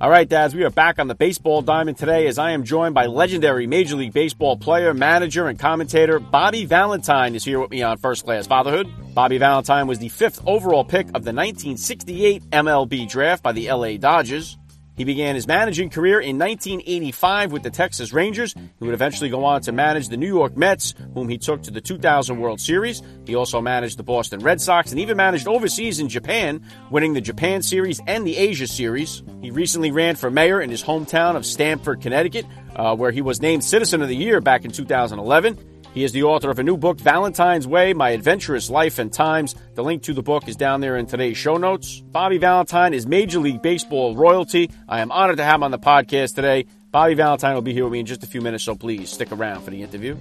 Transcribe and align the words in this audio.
All 0.00 0.08
right, 0.08 0.26
dads, 0.26 0.54
we 0.54 0.64
are 0.64 0.70
back 0.70 0.98
on 0.98 1.08
the 1.08 1.14
baseball 1.14 1.60
diamond 1.60 1.98
today 1.98 2.26
as 2.26 2.38
I 2.38 2.52
am 2.52 2.64
joined 2.64 2.94
by 2.94 3.04
legendary 3.04 3.66
Major 3.66 3.96
League 3.96 4.14
Baseball 4.14 4.56
player, 4.56 4.94
manager, 4.94 5.46
and 5.46 5.58
commentator 5.58 6.18
Bobby 6.18 6.64
Valentine 6.64 7.34
is 7.34 7.44
here 7.44 7.60
with 7.60 7.70
me 7.70 7.82
on 7.82 7.98
First 7.98 8.24
Class 8.24 8.46
Fatherhood. 8.46 8.88
Bobby 9.12 9.36
Valentine 9.36 9.86
was 9.86 9.98
the 9.98 10.08
fifth 10.08 10.40
overall 10.46 10.84
pick 10.84 11.08
of 11.08 11.24
the 11.24 11.34
1968 11.34 12.44
MLB 12.44 13.10
draft 13.10 13.42
by 13.42 13.52
the 13.52 13.70
LA 13.70 13.98
Dodgers. 13.98 14.56
He 15.00 15.04
began 15.04 15.34
his 15.34 15.46
managing 15.46 15.88
career 15.88 16.20
in 16.20 16.38
1985 16.38 17.52
with 17.52 17.62
the 17.62 17.70
Texas 17.70 18.12
Rangers. 18.12 18.52
He 18.52 18.84
would 18.84 18.92
eventually 18.92 19.30
go 19.30 19.46
on 19.46 19.62
to 19.62 19.72
manage 19.72 20.08
the 20.08 20.18
New 20.18 20.26
York 20.26 20.58
Mets, 20.58 20.92
whom 21.14 21.26
he 21.26 21.38
took 21.38 21.62
to 21.62 21.70
the 21.70 21.80
2000 21.80 22.38
World 22.38 22.60
Series. 22.60 23.00
He 23.24 23.34
also 23.34 23.62
managed 23.62 23.96
the 23.96 24.02
Boston 24.02 24.40
Red 24.40 24.60
Sox 24.60 24.90
and 24.90 25.00
even 25.00 25.16
managed 25.16 25.48
overseas 25.48 26.00
in 26.00 26.10
Japan, 26.10 26.62
winning 26.90 27.14
the 27.14 27.22
Japan 27.22 27.62
Series 27.62 27.98
and 28.06 28.26
the 28.26 28.36
Asia 28.36 28.66
Series. 28.66 29.22
He 29.40 29.50
recently 29.50 29.90
ran 29.90 30.16
for 30.16 30.30
mayor 30.30 30.60
in 30.60 30.68
his 30.68 30.82
hometown 30.82 31.34
of 31.34 31.46
Stamford, 31.46 32.02
Connecticut, 32.02 32.44
uh, 32.76 32.94
where 32.94 33.10
he 33.10 33.22
was 33.22 33.40
named 33.40 33.64
Citizen 33.64 34.02
of 34.02 34.08
the 34.08 34.16
Year 34.16 34.42
back 34.42 34.66
in 34.66 34.70
2011. 34.70 35.69
He 35.92 36.04
is 36.04 36.12
the 36.12 36.22
author 36.22 36.50
of 36.50 36.58
a 36.60 36.62
new 36.62 36.76
book, 36.76 37.00
Valentine's 37.00 37.66
Way 37.66 37.92
My 37.94 38.10
Adventurous 38.10 38.70
Life 38.70 39.00
and 39.00 39.12
Times. 39.12 39.56
The 39.74 39.82
link 39.82 40.04
to 40.04 40.14
the 40.14 40.22
book 40.22 40.46
is 40.46 40.54
down 40.54 40.80
there 40.80 40.96
in 40.96 41.06
today's 41.06 41.36
show 41.36 41.56
notes. 41.56 42.00
Bobby 42.00 42.38
Valentine 42.38 42.94
is 42.94 43.06
Major 43.06 43.40
League 43.40 43.60
Baseball 43.60 44.14
royalty. 44.14 44.70
I 44.88 45.00
am 45.00 45.10
honored 45.10 45.38
to 45.38 45.44
have 45.44 45.56
him 45.56 45.64
on 45.64 45.72
the 45.72 45.78
podcast 45.78 46.36
today. 46.36 46.66
Bobby 46.92 47.14
Valentine 47.14 47.54
will 47.54 47.62
be 47.62 47.72
here 47.72 47.84
with 47.84 47.92
me 47.92 48.00
in 48.00 48.06
just 48.06 48.22
a 48.22 48.26
few 48.26 48.40
minutes, 48.40 48.64
so 48.64 48.76
please 48.76 49.10
stick 49.10 49.32
around 49.32 49.62
for 49.62 49.70
the 49.70 49.82
interview. 49.82 50.16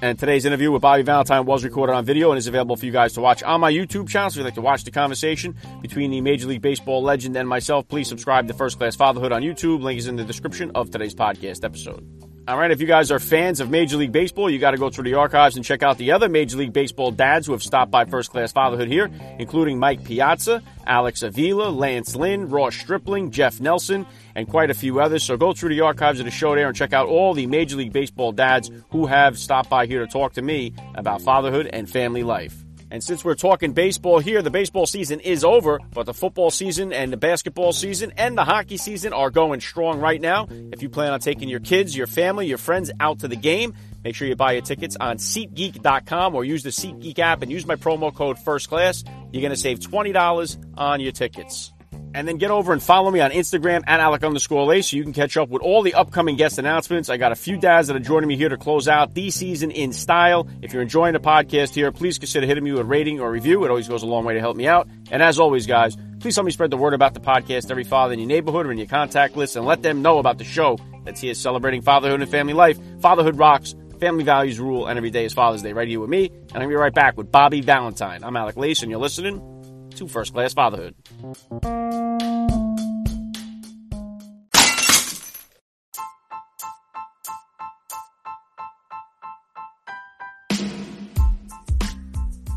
And 0.00 0.18
today's 0.18 0.46
interview 0.46 0.72
with 0.72 0.82
Bobby 0.82 1.02
Valentine 1.02 1.44
was 1.44 1.62
recorded 1.62 1.92
on 1.92 2.04
video 2.04 2.30
and 2.30 2.38
is 2.38 2.46
available 2.46 2.76
for 2.76 2.86
you 2.86 2.90
guys 2.90 3.12
to 3.12 3.20
watch 3.20 3.42
on 3.42 3.60
my 3.60 3.70
YouTube 3.70 4.08
channel. 4.08 4.30
So 4.30 4.34
if 4.34 4.36
you'd 4.38 4.44
like 4.44 4.54
to 4.54 4.62
watch 4.62 4.82
the 4.82 4.90
conversation 4.90 5.54
between 5.80 6.10
the 6.10 6.20
Major 6.22 6.48
League 6.48 6.62
Baseball 6.62 7.02
legend 7.02 7.36
and 7.36 7.48
myself, 7.48 7.86
please 7.86 8.08
subscribe 8.08 8.48
to 8.48 8.54
First 8.54 8.78
Class 8.78 8.96
Fatherhood 8.96 9.30
on 9.30 9.42
YouTube. 9.42 9.82
Link 9.82 9.98
is 9.98 10.08
in 10.08 10.16
the 10.16 10.24
description 10.24 10.72
of 10.74 10.90
today's 10.90 11.14
podcast 11.14 11.64
episode. 11.64 12.31
All 12.48 12.58
right, 12.58 12.72
if 12.72 12.80
you 12.80 12.88
guys 12.88 13.12
are 13.12 13.20
fans 13.20 13.60
of 13.60 13.70
Major 13.70 13.96
League 13.96 14.10
Baseball, 14.10 14.50
you 14.50 14.58
got 14.58 14.72
to 14.72 14.76
go 14.76 14.90
through 14.90 15.04
the 15.04 15.14
archives 15.14 15.54
and 15.54 15.64
check 15.64 15.84
out 15.84 15.96
the 15.96 16.10
other 16.10 16.28
Major 16.28 16.56
League 16.56 16.72
Baseball 16.72 17.12
dads 17.12 17.46
who 17.46 17.52
have 17.52 17.62
stopped 17.62 17.92
by 17.92 18.04
First 18.04 18.32
Class 18.32 18.50
Fatherhood 18.50 18.88
here, 18.88 19.08
including 19.38 19.78
Mike 19.78 20.02
Piazza, 20.02 20.60
Alex 20.84 21.22
Avila, 21.22 21.68
Lance 21.68 22.16
Lynn, 22.16 22.48
Ross 22.48 22.74
Stripling, 22.74 23.30
Jeff 23.30 23.60
Nelson, 23.60 24.04
and 24.34 24.48
quite 24.48 24.70
a 24.70 24.74
few 24.74 24.98
others. 24.98 25.22
So 25.22 25.36
go 25.36 25.52
through 25.52 25.68
the 25.68 25.82
archives 25.82 26.18
of 26.18 26.24
the 26.24 26.32
show 26.32 26.56
there 26.56 26.66
and 26.66 26.76
check 26.76 26.92
out 26.92 27.06
all 27.06 27.32
the 27.32 27.46
Major 27.46 27.76
League 27.76 27.92
Baseball 27.92 28.32
dads 28.32 28.72
who 28.90 29.06
have 29.06 29.38
stopped 29.38 29.70
by 29.70 29.86
here 29.86 30.00
to 30.00 30.08
talk 30.08 30.32
to 30.32 30.42
me 30.42 30.74
about 30.96 31.22
fatherhood 31.22 31.68
and 31.72 31.88
family 31.88 32.24
life. 32.24 32.61
And 32.92 33.02
since 33.02 33.24
we're 33.24 33.36
talking 33.36 33.72
baseball 33.72 34.18
here, 34.18 34.42
the 34.42 34.50
baseball 34.50 34.84
season 34.84 35.18
is 35.20 35.44
over, 35.44 35.80
but 35.94 36.04
the 36.04 36.12
football 36.12 36.50
season 36.50 36.92
and 36.92 37.10
the 37.10 37.16
basketball 37.16 37.72
season 37.72 38.12
and 38.18 38.36
the 38.36 38.44
hockey 38.44 38.76
season 38.76 39.14
are 39.14 39.30
going 39.30 39.60
strong 39.60 39.98
right 39.98 40.20
now. 40.20 40.46
If 40.50 40.82
you 40.82 40.90
plan 40.90 41.14
on 41.14 41.20
taking 41.20 41.48
your 41.48 41.60
kids, 41.60 41.96
your 41.96 42.06
family, 42.06 42.48
your 42.48 42.58
friends 42.58 42.90
out 43.00 43.20
to 43.20 43.28
the 43.28 43.36
game, 43.36 43.72
make 44.04 44.14
sure 44.14 44.28
you 44.28 44.36
buy 44.36 44.52
your 44.52 44.60
tickets 44.60 44.98
on 45.00 45.16
SeatGeek.com 45.16 46.34
or 46.34 46.44
use 46.44 46.64
the 46.64 46.68
SeatGeek 46.68 47.18
app 47.18 47.40
and 47.40 47.50
use 47.50 47.64
my 47.64 47.76
promo 47.76 48.14
code 48.14 48.36
FIRSTCLASS. 48.36 49.04
You're 49.32 49.40
going 49.40 49.54
to 49.54 49.56
save 49.56 49.78
$20 49.78 50.76
on 50.76 51.00
your 51.00 51.12
tickets. 51.12 51.72
And 52.14 52.28
then 52.28 52.36
get 52.36 52.50
over 52.50 52.72
and 52.72 52.82
follow 52.82 53.10
me 53.10 53.20
on 53.20 53.30
Instagram 53.30 53.82
at 53.86 54.00
Alec 54.00 54.22
underscore 54.22 54.66
Lace 54.66 54.90
so 54.90 54.96
you 54.96 55.02
can 55.02 55.12
catch 55.12 55.36
up 55.36 55.48
with 55.48 55.62
all 55.62 55.82
the 55.82 55.94
upcoming 55.94 56.36
guest 56.36 56.58
announcements. 56.58 57.08
I 57.08 57.16
got 57.16 57.32
a 57.32 57.36
few 57.36 57.56
dads 57.56 57.88
that 57.88 57.96
are 57.96 58.00
joining 58.00 58.28
me 58.28 58.36
here 58.36 58.50
to 58.50 58.56
close 58.56 58.86
out 58.86 59.14
the 59.14 59.30
season 59.30 59.70
in 59.70 59.92
style. 59.92 60.46
If 60.60 60.72
you're 60.72 60.82
enjoying 60.82 61.14
the 61.14 61.20
podcast 61.20 61.74
here, 61.74 61.90
please 61.90 62.18
consider 62.18 62.46
hitting 62.46 62.64
me 62.64 62.72
with 62.72 62.82
a 62.82 62.84
rating 62.84 63.20
or 63.20 63.30
review. 63.30 63.64
It 63.64 63.70
always 63.70 63.88
goes 63.88 64.02
a 64.02 64.06
long 64.06 64.24
way 64.24 64.34
to 64.34 64.40
help 64.40 64.56
me 64.56 64.66
out. 64.66 64.88
And 65.10 65.22
as 65.22 65.38
always, 65.38 65.66
guys, 65.66 65.96
please 66.20 66.36
help 66.36 66.44
me 66.44 66.52
spread 66.52 66.70
the 66.70 66.76
word 66.76 66.94
about 66.94 67.14
the 67.14 67.20
podcast 67.20 67.70
every 67.70 67.84
father 67.84 68.12
in 68.12 68.18
your 68.18 68.28
neighborhood 68.28 68.66
or 68.66 68.72
in 68.72 68.78
your 68.78 68.88
contact 68.88 69.36
list 69.36 69.56
and 69.56 69.64
let 69.64 69.82
them 69.82 70.02
know 70.02 70.18
about 70.18 70.38
the 70.38 70.44
show 70.44 70.78
that's 71.04 71.20
here 71.20 71.34
celebrating 71.34 71.82
fatherhood 71.82 72.20
and 72.20 72.30
family 72.30 72.52
life. 72.54 72.78
Fatherhood 73.00 73.38
rocks. 73.38 73.74
Family 74.00 74.24
values 74.24 74.58
rule, 74.58 74.88
and 74.88 74.96
every 74.96 75.10
day 75.10 75.24
is 75.24 75.32
Father's 75.32 75.62
Day 75.62 75.72
right 75.72 75.86
here 75.86 76.00
with 76.00 76.10
me. 76.10 76.26
And 76.26 76.34
I'm 76.34 76.54
going 76.54 76.62
to 76.62 76.68
be 76.70 76.74
right 76.74 76.92
back 76.92 77.16
with 77.16 77.30
Bobby 77.30 77.60
Valentine. 77.60 78.24
I'm 78.24 78.36
Alec 78.36 78.56
Lace, 78.56 78.82
and 78.82 78.90
you're 78.90 78.98
listening 78.98 79.90
to 79.94 80.08
First 80.08 80.32
Class 80.32 80.54
Fatherhood. 80.54 80.96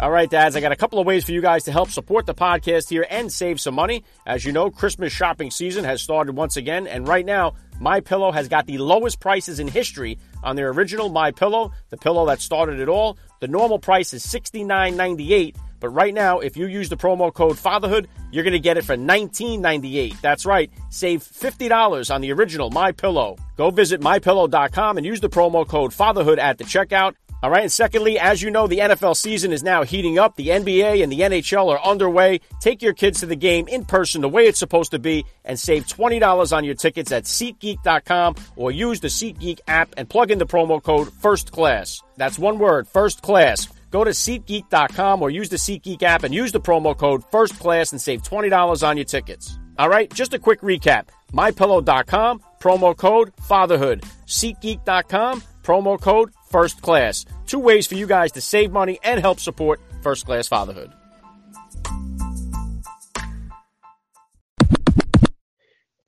All 0.05 0.11
right, 0.11 0.29
dads, 0.29 0.55
I 0.55 0.61
got 0.61 0.71
a 0.71 0.75
couple 0.75 0.99
of 0.99 1.07
ways 1.07 1.25
for 1.25 1.31
you 1.31 1.41
guys 1.41 1.63
to 1.63 1.71
help 1.71 1.89
support 1.89 2.27
the 2.27 2.35
podcast 2.35 2.89
here 2.89 3.07
and 3.09 3.33
save 3.33 3.59
some 3.59 3.73
money. 3.73 4.03
As 4.27 4.45
you 4.45 4.51
know, 4.51 4.69
Christmas 4.69 5.11
shopping 5.11 5.49
season 5.49 5.83
has 5.83 5.99
started 5.99 6.35
once 6.35 6.57
again, 6.57 6.85
and 6.85 7.07
right 7.07 7.25
now, 7.25 7.55
My 7.79 8.01
Pillow 8.01 8.31
has 8.31 8.47
got 8.47 8.67
the 8.67 8.77
lowest 8.77 9.19
prices 9.19 9.59
in 9.59 9.67
history 9.67 10.19
on 10.43 10.55
their 10.55 10.69
original 10.69 11.09
My 11.09 11.31
Pillow, 11.31 11.71
the 11.89 11.97
pillow 11.97 12.27
that 12.27 12.39
started 12.39 12.79
it 12.79 12.87
all. 12.87 13.17
The 13.39 13.47
normal 13.47 13.79
price 13.79 14.13
is 14.13 14.23
$69.98, 14.23 15.55
but 15.79 15.89
right 15.89 16.13
now, 16.13 16.37
if 16.37 16.55
you 16.55 16.67
use 16.67 16.87
the 16.87 16.97
promo 16.97 17.33
code 17.33 17.57
FATHERHOOD, 17.57 18.05
you're 18.31 18.43
going 18.43 18.53
to 18.53 18.59
get 18.59 18.77
it 18.77 18.85
for 18.85 18.95
$19.98. 18.95 20.21
That's 20.21 20.45
right, 20.45 20.69
save 20.91 21.23
$50 21.23 22.13
on 22.13 22.21
the 22.21 22.31
original 22.31 22.69
My 22.69 22.91
Pillow. 22.91 23.37
Go 23.57 23.71
visit 23.71 24.01
mypillow.com 24.01 24.97
and 24.97 25.05
use 25.05 25.19
the 25.19 25.29
promo 25.29 25.67
code 25.67 25.89
FATHERHOOD 25.89 26.37
at 26.37 26.59
the 26.59 26.63
checkout. 26.63 27.15
All 27.43 27.51
right, 27.51 27.61
and 27.61 27.71
secondly, 27.71 28.17
as 28.17 28.41
you 28.41 28.49
know, 28.49 28.65
the 28.65 28.79
NFL 28.79 29.15
season 29.15 29.53
is 29.53 29.61
now 29.61 29.83
heating 29.83 30.17
up. 30.17 30.35
The 30.35 30.47
NBA 30.47 31.03
and 31.03 31.11
the 31.11 31.19
NHL 31.19 31.69
are 31.69 31.83
underway. 31.85 32.39
Take 32.59 32.81
your 32.81 32.93
kids 32.93 33.19
to 33.19 33.27
the 33.27 33.35
game 33.35 33.67
in 33.67 33.85
person 33.85 34.21
the 34.21 34.29
way 34.29 34.47
it's 34.47 34.57
supposed 34.57 34.91
to 34.91 34.99
be 34.99 35.25
and 35.43 35.59
save 35.59 35.85
$20 35.85 36.55
on 36.55 36.63
your 36.63 36.73
tickets 36.73 37.11
at 37.11 37.25
SeatGeek.com 37.25 38.35
or 38.55 38.71
use 38.71 38.99
the 38.99 39.09
SeatGeek 39.09 39.59
app 39.67 39.93
and 39.97 40.09
plug 40.09 40.31
in 40.31 40.39
the 40.39 40.47
promo 40.47 40.81
code 40.81 41.13
FIRST 41.13 41.51
CLASS. 41.51 42.01
That's 42.17 42.39
one 42.39 42.57
word, 42.57 42.87
FIRST 42.87 43.21
CLASS. 43.21 43.67
Go 43.91 44.03
to 44.03 44.11
SeatGeek.com 44.11 45.21
or 45.21 45.29
use 45.29 45.49
the 45.49 45.57
SeatGeek 45.57 46.01
app 46.03 46.23
and 46.23 46.33
use 46.33 46.51
the 46.51 46.59
promo 46.59 46.97
code 46.97 47.23
FIRST 47.31 47.59
CLASS 47.59 47.91
and 47.91 48.01
save 48.01 48.23
$20 48.23 48.87
on 48.87 48.97
your 48.97 49.05
tickets. 49.05 49.57
All 49.77 49.89
right, 49.89 50.11
just 50.13 50.33
a 50.33 50.39
quick 50.39 50.61
recap. 50.61 51.09
MyPillow.com, 51.33 52.41
promo 52.59 52.97
code 52.97 53.35
FATHERHOOD. 53.37 54.03
SeatGeek.com, 54.25 55.43
promo 55.63 55.99
code 55.99 56.31
First 56.55 56.81
Class. 56.81 57.25
Two 57.47 57.59
ways 57.59 57.85
for 57.85 57.95
you 57.95 58.07
guys 58.07 58.31
to 58.31 58.39
save 58.39 58.71
money 58.71 58.97
and 59.03 59.19
help 59.19 59.41
support 59.41 59.81
First 60.01 60.25
Class 60.25 60.47
Fatherhood. 60.47 60.89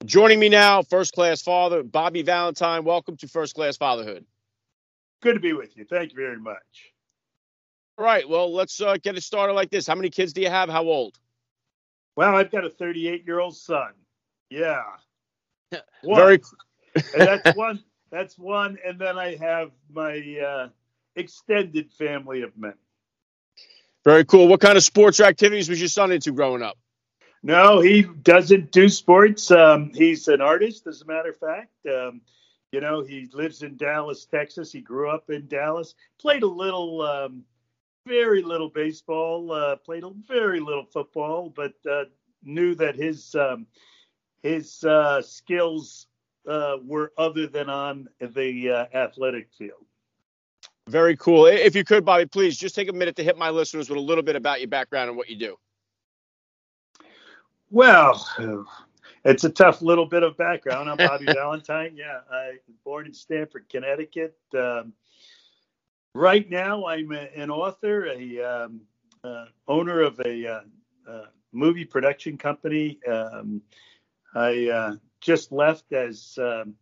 Joining 0.06 0.40
me 0.40 0.48
now, 0.48 0.84
First 0.84 1.12
Class 1.12 1.42
Father, 1.42 1.84
Bobby 1.84 2.22
Valentine. 2.22 2.86
Welcome 2.86 3.18
to 3.18 3.28
First 3.28 3.56
Class 3.56 3.76
Fatherhood. 3.76 4.24
Good 5.22 5.34
to 5.34 5.42
be 5.42 5.52
with 5.52 5.76
you. 5.76 5.84
Thank 5.84 6.14
you 6.14 6.16
very 6.16 6.40
much. 6.40 6.94
All 7.98 8.06
right, 8.06 8.30
well, 8.30 8.54
let's 8.54 8.80
uh, 8.80 8.96
get 9.04 9.18
it 9.18 9.24
started 9.24 9.52
like 9.52 9.70
this. 9.70 9.86
How 9.86 9.96
many 9.96 10.10
kids 10.10 10.32
do 10.32 10.40
you 10.40 10.50
have? 10.50 10.70
How 10.70 10.86
old? 10.86 11.20
Well, 12.16 12.34
I've 12.34 12.52
got 12.52 12.64
a 12.64 12.70
38 12.70 13.26
year 13.26 13.42
old 13.42 13.58
son. 13.58 13.92
Yeah. 14.50 14.82
One. 16.04 16.16
Very. 16.22 16.42
and 16.96 17.04
that's 17.28 17.58
one. 17.58 17.84
That's 18.10 18.38
one. 18.38 18.78
And 18.86 19.00
then 19.00 19.18
I 19.18 19.36
have 19.36 19.72
my 19.92 20.40
uh, 20.40 20.70
extended 21.16 21.92
family 21.92 22.42
of 22.42 22.58
men. 22.58 22.74
Very 24.04 24.26
cool. 24.26 24.48
What 24.48 24.62
kind 24.62 24.78
of 24.78 24.84
sports 24.84 25.20
or 25.20 25.26
activities 25.26 25.70
was 25.70 25.80
your 25.80 25.90
son 25.90 26.12
into 26.12 26.32
growing 26.32 26.62
up? 26.62 26.78
No, 27.44 27.82
he 27.82 28.04
doesn't 28.04 28.72
do 28.72 28.90
sports. 28.90 29.52
Um, 29.52 29.92
he's 29.94 30.28
an 30.28 30.42
artist, 30.42 30.88
as 30.88 31.02
a 31.02 31.06
matter 31.06 31.30
of 31.30 31.38
fact. 31.38 31.72
Um, 31.86 32.22
you 32.72 32.82
know, 32.82 33.04
he 33.04 33.30
lives 33.34 33.64
in 33.64 33.78
Dallas, 33.78 34.26
Texas. 34.26 34.72
He 34.72 34.82
grew 34.82 35.10
up 35.10 35.30
in 35.30 35.48
Dallas. 35.48 35.96
Played 36.20 36.44
a 36.44 36.48
little, 36.48 37.02
um, 37.02 37.44
very 38.06 38.42
little 38.42 38.70
baseball. 38.70 39.52
Uh, 39.52 39.76
played 39.76 40.04
a 40.04 40.12
very 40.28 40.60
little 40.60 40.86
football, 40.86 41.50
but 41.56 41.74
uh, 41.90 42.06
knew 42.44 42.76
that 42.76 42.96
his 42.96 43.36
um, 43.36 43.68
his 44.42 44.84
uh, 44.84 45.22
skills 45.22 46.08
uh, 46.48 46.78
were 46.84 47.12
other 47.18 47.48
than 47.48 47.70
on 47.70 48.08
the 48.20 48.70
uh, 48.70 48.98
athletic 48.98 49.50
field. 49.58 49.86
Very 50.88 51.18
cool. 51.18 51.48
If 51.48 51.76
you 51.76 51.84
could, 51.84 52.06
Bobby, 52.06 52.26
please 52.26 52.58
just 52.58 52.74
take 52.74 52.88
a 52.90 52.94
minute 52.94 53.18
to 53.18 53.24
hit 53.24 53.38
my 53.38 53.50
listeners 53.50 53.90
with 53.90 53.98
a 53.98 54.02
little 54.02 54.24
bit 54.24 54.38
about 54.38 54.62
your 54.62 54.70
background 54.70 55.10
and 55.10 55.18
what 55.18 55.30
you 55.30 55.36
do. 55.36 55.58
Well, 57.70 58.26
it's 59.26 59.44
a 59.44 59.50
tough 59.50 59.82
little 59.82 60.06
bit 60.06 60.24
of 60.24 60.38
background. 60.38 60.90
I'm 60.90 60.96
Bobby 60.96 61.26
Valentine. 61.34 61.98
Yeah, 61.98 62.20
I 62.32 62.52
was 62.66 62.78
born 62.86 63.06
in 63.06 63.14
Stamford, 63.14 63.66
Connecticut. 63.70 64.38
Um, 64.58 64.94
right 66.14 66.50
now, 66.50 66.86
I'm 66.86 67.12
a, 67.12 67.30
an 67.36 67.52
author, 67.52 68.06
a 68.06 68.40
um, 68.42 68.82
uh, 69.26 69.46
owner 69.68 70.02
of 70.02 70.18
a 70.22 70.48
uh, 70.48 70.62
uh, 71.10 71.26
movie 71.52 71.84
production 71.84 72.38
company. 72.38 73.00
Um, 73.06 73.62
I 74.34 74.70
uh, 74.70 74.96
just 75.22 75.52
left 75.52 75.92
as 75.94 76.38
um, 76.42 76.76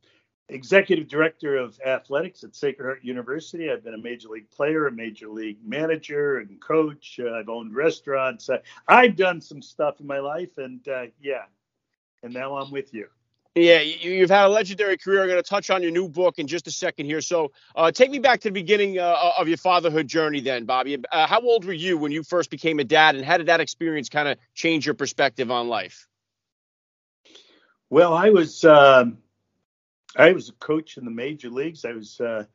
executive 0.50 1.08
director 1.08 1.58
of 1.58 1.80
athletics 1.86 2.44
at 2.44 2.56
Sacred 2.56 2.86
Heart 2.86 3.04
University. 3.04 3.72
I've 3.72 3.84
been 3.84 3.94
a 3.94 4.00
major 4.00 4.30
league 4.30 4.50
player, 4.52 4.88
a 4.88 4.92
major 4.92 5.28
league 5.28 5.58
manager, 5.66 6.38
and 6.38 6.62
coach. 6.62 7.20
Uh, 7.24 7.32
I've 7.32 7.50
owned 7.50 7.76
restaurants. 7.76 8.50
Uh, 8.50 8.58
I've 8.88 9.16
done 9.16 9.42
some 9.42 9.62
stuff 9.62 10.00
in 10.00 10.08
my 10.08 10.20
life, 10.20 10.58
and 10.58 10.88
uh, 10.88 11.06
yeah, 11.22 11.46
and 12.24 12.34
now 12.34 12.58
I'm 12.58 12.72
with 12.72 12.94
you. 12.94 13.08
Yeah, 13.58 13.80
you've 13.80 14.30
had 14.30 14.48
a 14.48 14.50
legendary 14.50 14.98
career. 14.98 15.22
I'm 15.22 15.30
going 15.30 15.42
to 15.42 15.50
touch 15.50 15.70
on 15.70 15.82
your 15.82 15.92
new 15.92 16.10
book 16.10 16.40
in 16.40 16.48
just 16.48 16.68
a 16.68 16.72
second 16.72 17.06
here. 17.06 17.22
So, 17.22 17.54
uh, 17.74 17.90
take 17.90 18.12
me 18.12 18.20
back 18.20 18.42
to 18.42 18.50
the 18.50 18.54
beginning 18.54 19.00
uh, 19.00 19.32
of 19.38 19.48
your 19.48 19.56
fatherhood 19.56 20.10
journey, 20.10 20.42
then, 20.42 20.66
Bobby. 20.66 20.98
Uh, 21.10 21.26
how 21.26 21.40
old 21.40 21.64
were 21.64 21.72
you 21.72 21.98
when 21.98 22.12
you 22.12 22.22
first 22.22 22.50
became 22.50 22.80
a 22.80 22.84
dad, 22.84 23.16
and 23.16 23.24
how 23.24 23.38
did 23.38 23.46
that 23.46 23.62
experience 23.62 24.10
kind 24.10 24.28
of 24.28 24.38
change 24.56 24.86
your 24.86 24.94
perspective 24.94 25.52
on 25.52 25.70
life? 25.70 26.06
Well, 27.90 28.14
I 28.14 28.32
was 28.32 28.66
um, 28.66 29.20
I 30.18 30.32
was 30.34 30.50
a 30.50 30.54
coach 30.54 30.98
in 30.98 31.06
the 31.06 31.12
major 31.12 31.50
leagues. 31.50 31.86
I 31.86 31.94
was 31.94 32.20
uh, 32.22 32.46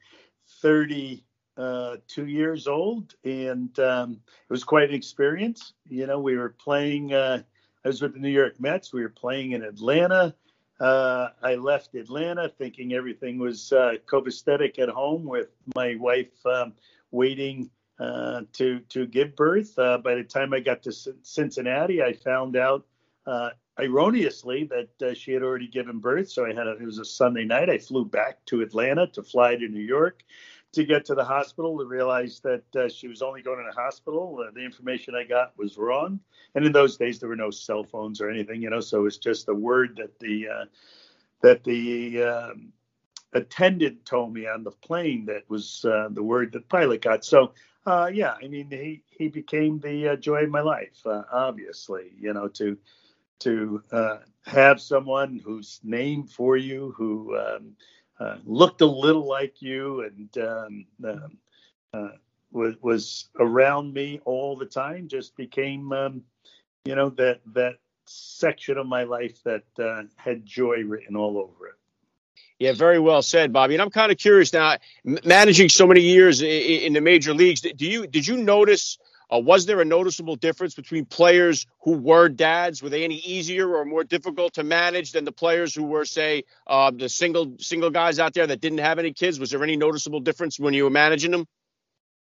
32 0.62 1.22
uh, 1.62 2.24
years 2.24 2.66
old, 2.66 3.14
and 3.24 3.78
um, 3.80 4.12
it 4.12 4.50
was 4.52 4.64
quite 4.64 4.88
an 4.90 4.94
experience. 4.94 5.74
You 5.88 6.06
know, 6.06 6.20
we 6.20 6.36
were 6.36 6.50
playing. 6.58 7.14
Uh, 7.14 7.42
I 7.84 7.88
was 7.88 8.02
with 8.02 8.14
the 8.14 8.20
New 8.20 8.30
York 8.30 8.60
Mets. 8.60 8.92
We 8.92 9.02
were 9.02 9.08
playing 9.10 9.52
in 9.52 9.62
Atlanta. 9.62 10.34
Uh, 10.80 11.30
I 11.42 11.56
left 11.56 11.94
Atlanta 11.94 12.48
thinking 12.48 12.94
everything 12.94 13.38
was 13.38 13.72
uh, 13.72 13.94
copacetic 14.06 14.78
at 14.78 14.88
home 14.88 15.24
with 15.24 15.48
my 15.76 15.96
wife 15.96 16.44
um, 16.46 16.74
waiting 17.10 17.70
uh, 17.98 18.42
to 18.54 18.80
to 18.90 19.06
give 19.06 19.36
birth. 19.36 19.78
Uh, 19.78 19.98
by 19.98 20.14
the 20.14 20.24
time 20.24 20.54
I 20.54 20.60
got 20.60 20.82
to 20.84 20.92
C- 20.92 21.12
Cincinnati, 21.22 22.02
I 22.02 22.14
found 22.14 22.56
out 22.56 22.86
uh, 23.26 23.50
erroneously 23.82 24.64
that 24.64 25.10
uh, 25.10 25.14
she 25.14 25.32
had 25.32 25.42
already 25.42 25.68
given 25.68 25.98
birth. 25.98 26.30
So 26.30 26.46
I 26.46 26.54
had 26.54 26.66
a, 26.66 26.72
it 26.72 26.84
was 26.84 26.98
a 26.98 27.04
Sunday 27.04 27.44
night. 27.44 27.70
I 27.70 27.78
flew 27.78 28.04
back 28.04 28.44
to 28.46 28.62
Atlanta 28.62 29.06
to 29.08 29.22
fly 29.22 29.56
to 29.56 29.68
New 29.68 29.80
York 29.80 30.22
to 30.72 30.84
get 30.84 31.04
to 31.04 31.14
the 31.14 31.24
hospital 31.24 31.78
to 31.78 31.84
realize 31.84 32.40
that 32.40 32.76
uh, 32.76 32.88
she 32.88 33.08
was 33.08 33.22
only 33.22 33.42
going 33.42 33.58
to 33.58 33.64
the 33.74 33.80
hospital. 33.80 34.44
Uh, 34.46 34.50
the 34.54 34.64
information 34.64 35.14
I 35.14 35.24
got 35.24 35.56
was 35.58 35.76
wrong. 35.76 36.20
And 36.54 36.64
in 36.64 36.72
those 36.72 36.96
days, 36.96 37.18
there 37.18 37.28
were 37.28 37.36
no 37.36 37.50
cell 37.50 37.84
phones 37.84 38.20
or 38.20 38.30
anything, 38.30 38.62
you 38.62 38.70
know, 38.70 38.80
so 38.80 39.00
it 39.00 39.02
was 39.02 39.18
just 39.18 39.48
a 39.48 39.54
word 39.54 39.96
that 39.96 40.18
the 40.20 40.48
uh, 40.48 40.64
that 41.42 41.64
the 41.64 42.22
um, 42.22 42.72
attendant 43.32 44.04
told 44.04 44.32
me 44.32 44.46
on 44.46 44.62
the 44.62 44.70
plane 44.70 45.24
that 45.26 45.48
was 45.48 45.84
uh, 45.84 46.08
the 46.10 46.22
word 46.22 46.52
that 46.52 46.68
pilot 46.68 47.02
got. 47.02 47.24
So 47.24 47.52
uh, 47.86 48.10
yeah, 48.12 48.34
I 48.42 48.46
mean, 48.46 48.68
he 48.70 49.02
he 49.10 49.28
became 49.28 49.80
the 49.80 50.10
uh, 50.10 50.16
joy 50.16 50.44
of 50.44 50.50
my 50.50 50.60
life, 50.60 51.00
obviously, 51.32 52.12
you 52.18 52.32
know, 52.32 52.48
to 52.48 52.76
to 53.40 53.82
have 54.46 54.80
someone 54.80 55.40
who's 55.44 55.80
named 55.82 56.30
for 56.30 56.56
you, 56.56 56.94
who 56.96 57.36
um, 57.38 57.76
uh, 58.18 58.36
looked 58.44 58.80
a 58.80 58.86
little 58.86 59.26
like 59.26 59.60
you 59.62 60.02
and 60.02 60.38
um, 60.38 60.86
um, 61.04 61.38
uh, 61.92 62.08
was 62.52 62.74
was 62.82 63.28
around 63.38 63.92
me 63.92 64.20
all 64.24 64.56
the 64.56 64.66
time. 64.66 65.08
Just 65.08 65.36
became, 65.36 65.92
um, 65.92 66.22
you 66.84 66.94
know, 66.94 67.10
that 67.10 67.40
that 67.54 67.76
section 68.06 68.76
of 68.76 68.86
my 68.86 69.04
life 69.04 69.42
that 69.44 69.64
uh, 69.78 70.02
had 70.16 70.44
joy 70.44 70.82
written 70.84 71.16
all 71.16 71.38
over 71.38 71.68
it. 71.68 71.74
Yeah, 72.58 72.72
very 72.74 72.98
well 72.98 73.22
said, 73.22 73.52
Bobby. 73.52 73.74
And 73.74 73.82
I'm 73.82 73.90
kind 73.90 74.12
of 74.12 74.18
curious 74.18 74.52
now, 74.52 74.76
managing 75.04 75.70
so 75.70 75.86
many 75.86 76.02
years 76.02 76.42
in 76.42 76.92
the 76.92 77.00
major 77.00 77.32
leagues. 77.32 77.62
Do 77.62 77.86
you 77.86 78.06
did 78.06 78.26
you 78.26 78.36
notice 78.36 78.98
uh, 79.32 79.38
was 79.38 79.66
there 79.66 79.80
a 79.80 79.84
noticeable 79.84 80.36
difference 80.36 80.74
between 80.74 81.04
players 81.04 81.66
who 81.82 81.92
were 81.92 82.28
dads? 82.28 82.82
Were 82.82 82.88
they 82.88 83.04
any 83.04 83.16
easier 83.16 83.74
or 83.74 83.84
more 83.84 84.04
difficult 84.04 84.54
to 84.54 84.64
manage 84.64 85.12
than 85.12 85.24
the 85.24 85.32
players 85.32 85.74
who 85.74 85.84
were, 85.84 86.04
say, 86.04 86.44
uh, 86.66 86.90
the 86.90 87.08
single 87.08 87.56
single 87.58 87.90
guys 87.90 88.18
out 88.18 88.34
there 88.34 88.46
that 88.46 88.60
didn't 88.60 88.78
have 88.78 88.98
any 88.98 89.12
kids? 89.12 89.38
Was 89.38 89.50
there 89.50 89.62
any 89.62 89.76
noticeable 89.76 90.20
difference 90.20 90.58
when 90.58 90.74
you 90.74 90.84
were 90.84 90.90
managing 90.90 91.30
them? 91.30 91.46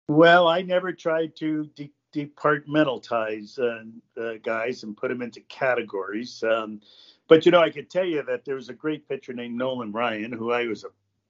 Well, 0.07 0.47
I 0.47 0.61
never 0.61 0.91
tried 0.91 1.35
to 1.37 1.69
de- 1.75 1.91
departmentalize 2.13 3.57
uh, 3.59 4.33
guys 4.43 4.83
and 4.83 4.97
put 4.97 5.09
them 5.09 5.21
into 5.21 5.39
categories. 5.41 6.43
Um, 6.43 6.81
but 7.27 7.45
you 7.45 7.51
know, 7.51 7.61
I 7.61 7.69
could 7.69 7.89
tell 7.89 8.05
you 8.05 8.23
that 8.23 8.43
there 8.43 8.55
was 8.55 8.67
a 8.67 8.73
great 8.73 9.07
pitcher 9.07 9.31
named 9.31 9.57
Nolan 9.57 9.93
Ryan, 9.93 10.33
who 10.33 10.51
I 10.51 10.67
was 10.67 10.83
a 10.83 10.89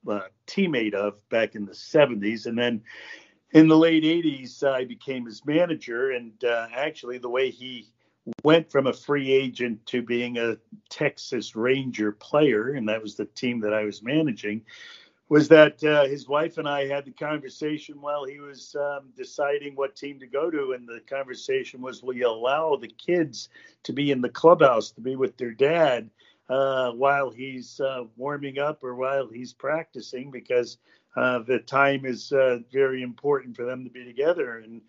uh, 0.10 0.22
teammate 0.48 0.96
of 0.96 1.18
back 1.30 1.54
in 1.54 1.66
the 1.66 1.74
70s, 1.74 2.48
and 2.48 2.58
then 2.58 2.82
in 3.54 3.68
the 3.68 3.78
late 3.78 4.04
80s, 4.04 4.64
I 4.64 4.86
became 4.86 5.26
his 5.26 5.46
manager. 5.46 6.12
And 6.12 6.44
uh, 6.44 6.68
actually, 6.74 7.18
the 7.18 7.30
way 7.30 7.50
he 7.50 7.88
went 8.44 8.72
from 8.72 8.88
a 8.88 8.94
free 8.94 9.32
agent 9.32 9.86
to 9.88 10.02
being 10.02 10.38
a 10.38 10.58
Texas 10.90 11.56
Ranger 11.56 12.12
player, 12.12 12.74
and 12.74 12.88
that 12.88 13.02
was 13.02 13.16
the 13.16 13.26
team 13.26 13.60
that 13.62 13.74
I 13.74 13.84
was 13.84 14.04
managing, 14.04 14.62
was 15.30 15.48
that 15.48 15.84
uh, 15.84 16.06
his 16.06 16.28
wife 16.28 16.58
and 16.58 16.68
I 16.68 16.88
had 16.88 17.06
the 17.06 17.12
conversation 17.12 18.02
while 18.02 18.26
he 18.26 18.40
was 18.40 18.76
um, 18.76 19.10
deciding 19.16 19.76
what 19.76 19.96
team 19.96 20.20
to 20.20 20.28
go 20.28 20.50
to. 20.52 20.74
And 20.74 20.88
the 20.88 21.02
conversation 21.10 21.82
was, 21.82 22.04
will 22.04 22.16
you 22.16 22.28
allow 22.28 22.76
the 22.76 22.90
kids 22.90 23.50
to 23.84 23.94
be 23.94 24.12
in 24.12 24.22
the 24.22 24.30
clubhouse, 24.30 24.92
to 24.92 25.02
be 25.02 25.16
with 25.16 25.38
their 25.38 25.52
dad? 25.52 26.10
Uh, 26.50 26.92
while 26.92 27.30
he's 27.30 27.80
uh, 27.80 28.04
warming 28.18 28.60
up 28.60 28.84
or 28.84 28.94
while 28.94 29.26
he's 29.26 29.54
practicing 29.54 30.30
because 30.30 30.80
uh, 31.16 31.40
the 31.40 31.60
time 31.60 32.06
is 32.06 32.32
uh, 32.32 32.60
very 32.72 33.02
important 33.02 33.56
for 33.56 33.66
them 33.66 33.84
to 33.84 33.90
be 33.90 34.04
together. 34.06 34.58
And 34.60 34.82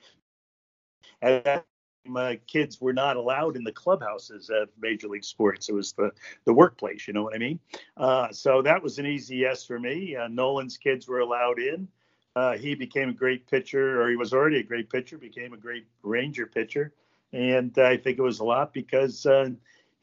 at 1.21 1.45
that 1.45 1.67
my 2.05 2.37
kids 2.47 2.81
were 2.81 2.93
not 2.93 3.17
allowed 3.17 3.57
in 3.57 3.65
the 3.65 3.73
clubhouses 3.73 4.51
of 4.51 4.69
major 4.81 5.09
league 5.09 5.25
sports. 5.25 5.69
It 5.69 5.75
was 5.75 5.93
the 5.93 6.11
the 6.45 6.53
workplace, 6.53 7.07
you 7.07 7.15
know 7.15 7.23
what 7.23 7.35
I 7.35 7.39
mean? 7.39 7.61
Uh, 7.97 8.33
so 8.33 8.63
that 8.63 8.83
was 8.83 8.99
an 8.99 9.07
easy 9.07 9.37
yes 9.37 9.65
for 9.65 9.79
me. 9.79 10.17
Uh, 10.17 10.29
Nolan's 10.29 10.77
kids 10.77 11.07
were 11.07 11.21
allowed 11.21 11.59
in. 11.59 11.89
Uh, 12.35 12.57
he 12.57 12.75
became 12.75 13.11
a 13.11 13.13
great 13.13 13.47
pitcher, 13.47 14.01
or 14.01 14.09
he 14.09 14.17
was 14.17 14.33
already 14.33 14.59
a 14.59 14.63
great 14.63 14.89
pitcher, 14.91 15.19
became 15.19 15.53
a 15.53 15.57
great 15.57 15.87
Ranger 16.03 16.47
pitcher, 16.47 16.93
and 17.33 17.77
I 17.79 17.97
think 17.97 18.19
it 18.19 18.23
was 18.23 18.41
a 18.41 18.45
lot 18.45 18.73
because 18.73 19.27
uh, 19.27 19.51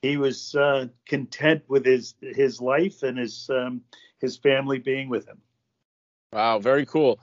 he 0.02 0.18
was 0.18 0.56
uh, 0.56 0.88
content 1.08 1.64
with 1.68 1.86
his 1.86 2.16
his 2.22 2.62
life 2.62 3.04
and 3.04 3.18
his 3.18 3.50
um, 3.50 3.82
his 4.20 4.38
family 4.38 4.78
being 4.80 5.10
with 5.10 5.28
him. 5.28 5.42
Wow, 6.32 6.60
very 6.60 6.86
cool. 6.86 7.20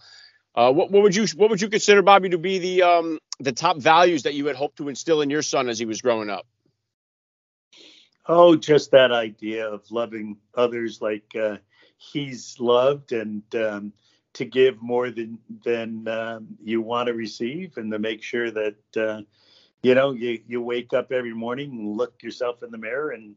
Uh, 0.54 0.72
what, 0.72 0.90
what, 0.90 1.02
would 1.02 1.14
you 1.14 1.26
what 1.36 1.50
would 1.50 1.60
you 1.60 1.68
consider 1.68 2.02
Bobby 2.02 2.30
to 2.30 2.38
be 2.38 2.58
the 2.58 2.82
um, 2.82 3.18
the 3.38 3.52
top 3.52 3.78
values 3.78 4.22
that 4.24 4.34
you 4.34 4.46
had 4.46 4.56
hoped 4.56 4.78
to 4.78 4.88
instill 4.88 5.20
in 5.20 5.30
your 5.30 5.42
son 5.42 5.68
as 5.68 5.78
he 5.78 5.84
was 5.84 6.00
growing 6.00 6.30
up? 6.30 6.46
Oh, 8.26 8.56
just 8.56 8.90
that 8.90 9.12
idea 9.12 9.68
of 9.68 9.88
loving 9.90 10.38
others 10.54 11.00
like 11.00 11.36
uh, 11.40 11.58
he's 11.98 12.58
loved, 12.58 13.12
and 13.12 13.42
um, 13.54 13.92
to 14.32 14.44
give 14.44 14.82
more 14.82 15.10
than 15.10 15.38
than 15.64 16.08
um, 16.08 16.48
you 16.62 16.80
want 16.80 17.08
to 17.08 17.14
receive, 17.14 17.76
and 17.76 17.92
to 17.92 17.98
make 17.98 18.22
sure 18.22 18.50
that 18.50 18.96
uh, 18.96 19.20
you 19.82 19.94
know 19.94 20.12
you 20.12 20.40
you 20.48 20.60
wake 20.62 20.92
up 20.92 21.12
every 21.12 21.34
morning 21.34 21.70
and 21.70 21.96
look 21.96 22.22
yourself 22.22 22.62
in 22.62 22.70
the 22.70 22.78
mirror 22.78 23.10
and 23.10 23.36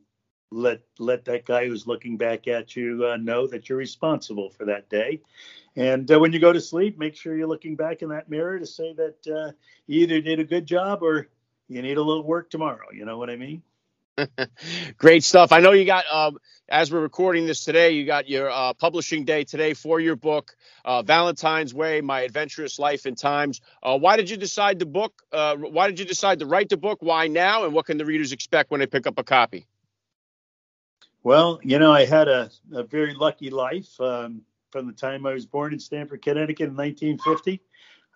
let 0.51 0.81
let 0.97 1.25
that 1.25 1.45
guy 1.45 1.67
who's 1.67 1.85
looking 1.87 2.17
back 2.17 2.47
at 2.47 2.75
you 2.75 3.05
uh, 3.05 3.17
know 3.17 3.47
that 3.47 3.69
you're 3.69 3.77
responsible 3.77 4.49
for 4.49 4.65
that 4.65 4.89
day 4.89 5.21
and 5.75 6.11
uh, 6.11 6.19
when 6.19 6.33
you 6.33 6.39
go 6.39 6.51
to 6.51 6.59
sleep, 6.59 6.97
make 6.97 7.15
sure 7.15 7.37
you're 7.37 7.47
looking 7.47 7.75
back 7.75 8.01
in 8.01 8.09
that 8.09 8.29
mirror 8.29 8.59
to 8.59 8.65
say 8.65 8.93
that 8.93 9.27
uh, 9.27 9.51
you 9.87 10.01
either 10.01 10.21
did 10.21 10.39
a 10.39 10.43
good 10.43 10.65
job 10.65 11.01
or 11.01 11.29
you 11.69 11.81
need 11.81 11.97
a 11.97 12.01
little 12.01 12.23
work 12.23 12.49
tomorrow. 12.49 12.87
You 12.91 13.05
know 13.05 13.17
what 13.17 13.29
I 13.29 13.37
mean? 13.37 13.61
Great 14.97 15.23
stuff. 15.23 15.53
I 15.53 15.61
know 15.61 15.71
you 15.71 15.85
got, 15.85 16.03
um, 16.11 16.37
as 16.67 16.91
we're 16.91 16.99
recording 16.99 17.45
this 17.45 17.63
today, 17.63 17.91
you 17.91 18.05
got 18.05 18.27
your 18.27 18.51
uh, 18.51 18.73
publishing 18.73 19.23
day 19.23 19.45
today 19.45 19.73
for 19.73 20.01
your 20.01 20.17
book, 20.17 20.53
uh, 20.83 21.01
Valentine's 21.03 21.73
Way 21.73 22.01
My 22.01 22.21
Adventurous 22.21 22.77
Life 22.77 23.05
and 23.05 23.17
Times. 23.17 23.61
Uh, 23.81 23.97
why 23.97 24.17
did 24.17 24.29
you 24.29 24.35
decide 24.35 24.79
the 24.79 24.85
book? 24.85 25.21
Uh, 25.31 25.55
why 25.55 25.87
did 25.87 25.99
you 25.99 26.05
decide 26.05 26.39
to 26.39 26.45
write 26.45 26.67
the 26.67 26.77
book? 26.77 26.97
Why 27.01 27.27
now? 27.27 27.63
And 27.63 27.73
what 27.73 27.85
can 27.85 27.97
the 27.97 28.05
readers 28.05 28.33
expect 28.33 28.71
when 28.71 28.81
they 28.81 28.87
pick 28.87 29.07
up 29.07 29.17
a 29.17 29.23
copy? 29.23 29.65
Well, 31.23 31.59
you 31.63 31.79
know, 31.79 31.91
I 31.91 32.05
had 32.05 32.27
a, 32.27 32.49
a 32.73 32.83
very 32.83 33.13
lucky 33.13 33.49
life. 33.49 33.99
Um, 33.99 34.43
from 34.71 34.87
the 34.87 34.93
time 34.93 35.25
I 35.25 35.33
was 35.33 35.45
born 35.45 35.73
in 35.73 35.79
Stamford, 35.79 36.21
Connecticut 36.21 36.69
in 36.69 36.75
1950. 36.75 37.61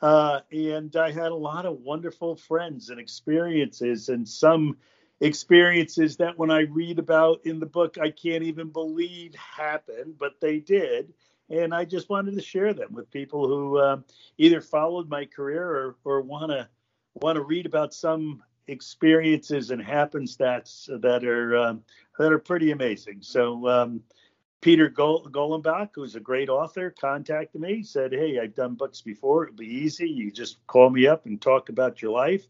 Uh, 0.02 0.42
and 0.52 0.96
I 0.96 1.12
had 1.12 1.32
a 1.32 1.36
lot 1.36 1.66
of 1.66 1.80
wonderful 1.80 2.36
friends 2.36 2.90
and 2.90 3.00
experiences, 3.00 4.10
and 4.10 4.28
some 4.28 4.78
experiences 5.22 6.18
that 6.18 6.38
when 6.38 6.52
I 6.52 6.62
read 6.62 7.00
about 7.00 7.46
in 7.46 7.60
the 7.60 7.66
book, 7.66 7.98
I 7.98 8.10
can't 8.12 8.44
even 8.44 8.70
believe 8.70 9.34
happened, 9.36 10.16
but 10.20 10.42
they 10.42 10.60
did. 10.60 11.14
And 11.50 11.74
I 11.74 11.86
just 11.86 12.10
wanted 12.10 12.36
to 12.36 12.42
share 12.42 12.74
them 12.74 12.94
with 12.94 13.12
people 13.12 13.48
who 13.48 13.78
uh, 13.78 13.98
either 14.38 14.60
followed 14.62 15.10
my 15.10 15.26
career 15.26 15.64
or, 15.64 15.96
or 16.04 16.22
want 16.22 16.52
to 16.52 16.68
want 17.16 17.36
to 17.36 17.44
read 17.44 17.66
about 17.66 17.94
some 17.94 18.44
experiences 18.68 19.72
and 19.72 19.82
happenstance 19.82 20.90
that 21.02 21.24
are 21.24 21.58
um, 21.58 21.84
that 22.18 22.32
are 22.32 22.40
pretty 22.40 22.72
amazing. 22.72 23.18
So 23.22 23.68
um, 23.68 24.02
Peter 24.64 24.88
Gol- 24.88 25.28
Golenbock, 25.30 25.90
who's 25.94 26.16
a 26.16 26.22
great 26.22 26.48
author, 26.48 26.90
contacted 26.90 27.60
me, 27.60 27.84
said, 27.84 28.14
Hey, 28.14 28.40
I've 28.40 28.56
done 28.56 28.76
books 28.76 29.02
before. 29.02 29.44
It'll 29.44 29.58
be 29.58 29.68
easy. 29.68 30.10
You 30.10 30.32
just 30.32 30.66
call 30.68 30.90
me 30.90 31.06
up 31.06 31.26
and 31.26 31.42
talk 31.42 31.68
about 31.68 32.02
your 32.02 32.12
life, 32.12 32.48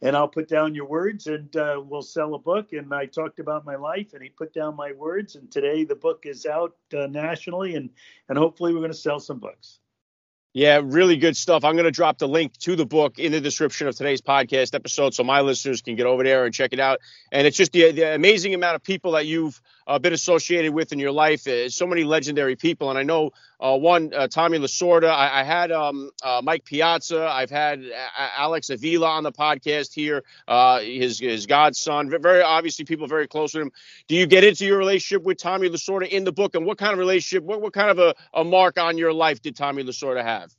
and 0.00 0.16
I'll 0.16 0.26
put 0.26 0.48
down 0.48 0.74
your 0.74 0.86
words 0.86 1.28
and 1.28 1.54
uh, 1.54 1.80
we'll 1.84 2.02
sell 2.02 2.34
a 2.34 2.38
book. 2.38 2.72
And 2.72 2.92
I 2.92 3.06
talked 3.06 3.38
about 3.38 3.64
my 3.64 3.76
life, 3.76 4.12
and 4.12 4.22
he 4.22 4.28
put 4.28 4.52
down 4.52 4.74
my 4.74 4.92
words. 4.92 5.36
And 5.36 5.50
today 5.52 5.84
the 5.84 5.94
book 5.94 6.26
is 6.26 6.46
out 6.46 6.74
uh, 6.96 7.06
nationally, 7.06 7.76
and, 7.76 7.90
and 8.28 8.36
hopefully 8.36 8.72
we're 8.72 8.80
going 8.80 8.90
to 8.90 8.96
sell 8.98 9.20
some 9.20 9.38
books. 9.38 9.78
Yeah, 10.54 10.82
really 10.84 11.16
good 11.16 11.34
stuff. 11.34 11.64
I'm 11.64 11.76
going 11.76 11.86
to 11.86 11.90
drop 11.90 12.18
the 12.18 12.28
link 12.28 12.54
to 12.58 12.76
the 12.76 12.84
book 12.84 13.18
in 13.18 13.32
the 13.32 13.40
description 13.40 13.88
of 13.88 13.96
today's 13.96 14.20
podcast 14.20 14.74
episode 14.74 15.14
so 15.14 15.24
my 15.24 15.40
listeners 15.40 15.80
can 15.80 15.96
get 15.96 16.04
over 16.04 16.22
there 16.22 16.44
and 16.44 16.52
check 16.52 16.74
it 16.74 16.80
out. 16.80 17.00
And 17.30 17.46
it's 17.46 17.56
just 17.56 17.72
the, 17.72 17.90
the 17.92 18.14
amazing 18.14 18.52
amount 18.52 18.76
of 18.76 18.82
people 18.82 19.12
that 19.12 19.24
you've 19.24 19.62
uh, 19.86 19.98
been 19.98 20.12
associated 20.12 20.72
with 20.72 20.92
in 20.92 20.98
your 20.98 21.12
life. 21.12 21.46
Uh, 21.46 21.68
so 21.68 21.86
many 21.86 22.04
legendary 22.04 22.56
people. 22.56 22.90
And 22.90 22.98
I 22.98 23.02
know 23.02 23.32
uh, 23.60 23.76
one, 23.76 24.12
uh, 24.14 24.28
Tommy 24.28 24.58
Lasorda. 24.58 25.10
I, 25.10 25.40
I 25.40 25.42
had 25.44 25.72
um, 25.72 26.10
uh, 26.22 26.40
Mike 26.42 26.64
Piazza. 26.64 27.26
I've 27.26 27.50
had 27.50 27.84
Alex 28.36 28.70
Avila 28.70 29.08
on 29.08 29.22
the 29.22 29.32
podcast 29.32 29.92
here, 29.94 30.24
uh, 30.48 30.80
his, 30.80 31.18
his 31.18 31.46
godson. 31.46 32.10
Very 32.10 32.42
obviously, 32.42 32.84
people 32.84 33.06
very 33.06 33.28
close 33.28 33.54
with 33.54 33.62
him. 33.62 33.72
Do 34.08 34.14
you 34.14 34.26
get 34.26 34.44
into 34.44 34.64
your 34.64 34.78
relationship 34.78 35.24
with 35.24 35.38
Tommy 35.38 35.68
Lasorda 35.68 36.08
in 36.08 36.24
the 36.24 36.32
book? 36.32 36.54
And 36.54 36.66
what 36.66 36.78
kind 36.78 36.92
of 36.92 36.98
relationship, 36.98 37.44
what, 37.44 37.60
what 37.60 37.72
kind 37.72 37.90
of 37.90 37.98
a, 37.98 38.14
a 38.34 38.44
mark 38.44 38.78
on 38.78 38.98
your 38.98 39.12
life 39.12 39.42
did 39.42 39.56
Tommy 39.56 39.84
Lasorda 39.84 40.22
have? 40.22 40.52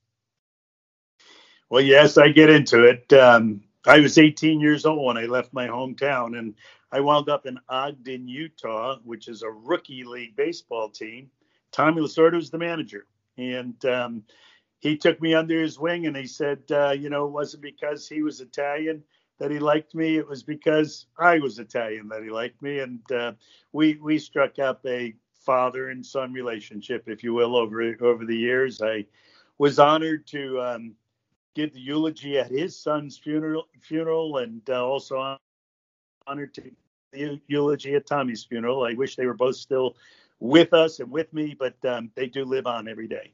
Well, 1.69 1.81
yes, 1.81 2.17
I 2.17 2.29
get 2.29 2.51
into 2.51 2.83
it. 2.83 3.11
Um, 3.13 3.63
I 3.85 3.99
was 3.99 4.17
18 4.17 4.59
years 4.59 4.85
old 4.85 5.03
when 5.05 5.17
I 5.17 5.25
left 5.25 5.53
my 5.53 5.67
hometown, 5.67 6.37
and 6.37 6.55
I 6.93 6.99
wound 6.99 7.27
up 7.27 7.47
in 7.47 7.59
Ogden, 7.69 8.27
Utah, 8.27 8.99
which 9.03 9.27
is 9.27 9.41
a 9.41 9.49
rookie 9.49 10.03
league 10.03 10.35
baseball 10.35 10.89
team. 10.89 11.31
Tommy 11.71 12.03
Lasorda 12.03 12.35
was 12.35 12.51
the 12.51 12.59
manager, 12.59 13.07
and 13.35 13.83
um, 13.85 14.23
he 14.79 14.95
took 14.95 15.19
me 15.19 15.33
under 15.33 15.59
his 15.59 15.79
wing, 15.79 16.05
and 16.05 16.15
he 16.15 16.27
said, 16.27 16.61
uh, 16.69 16.91
you 16.91 17.09
know, 17.09 17.25
it 17.25 17.31
wasn't 17.31 17.63
because 17.63 18.07
he 18.07 18.21
was 18.21 18.41
Italian 18.41 19.03
that 19.39 19.49
he 19.49 19.57
liked 19.57 19.95
me; 19.95 20.17
it 20.17 20.27
was 20.27 20.43
because 20.43 21.07
I 21.17 21.39
was 21.39 21.57
Italian 21.57 22.09
that 22.09 22.21
he 22.21 22.29
liked 22.29 22.61
me, 22.61 22.79
and 22.79 23.11
uh, 23.11 23.31
we 23.71 23.95
we 23.95 24.19
struck 24.19 24.59
up 24.59 24.85
a 24.85 25.15
father 25.33 25.89
and 25.89 26.05
son 26.05 26.31
relationship, 26.31 27.09
if 27.09 27.23
you 27.23 27.33
will, 27.33 27.55
over 27.55 27.95
over 28.01 28.23
the 28.23 28.37
years. 28.37 28.83
I 28.83 29.07
was 29.57 29.79
honored 29.79 30.27
to 30.27 30.61
um, 30.61 30.93
give 31.55 31.73
the 31.73 31.79
eulogy 31.79 32.37
at 32.37 32.51
his 32.51 32.79
son's 32.79 33.17
funeral, 33.17 33.67
funeral, 33.81 34.37
and 34.37 34.61
uh, 34.69 34.85
also 34.85 35.39
honored 36.27 36.53
to 36.53 36.71
the 37.13 37.39
eulogy 37.47 37.95
at 37.95 38.05
Tommy's 38.05 38.43
funeral. 38.43 38.83
I 38.83 38.93
wish 38.93 39.15
they 39.15 39.25
were 39.25 39.33
both 39.33 39.55
still 39.55 39.95
with 40.39 40.73
us 40.73 40.99
and 40.99 41.09
with 41.11 41.31
me, 41.33 41.55
but 41.57 41.75
um, 41.85 42.11
they 42.15 42.27
do 42.27 42.43
live 42.43 42.67
on 42.67 42.87
every 42.87 43.07
day. 43.07 43.33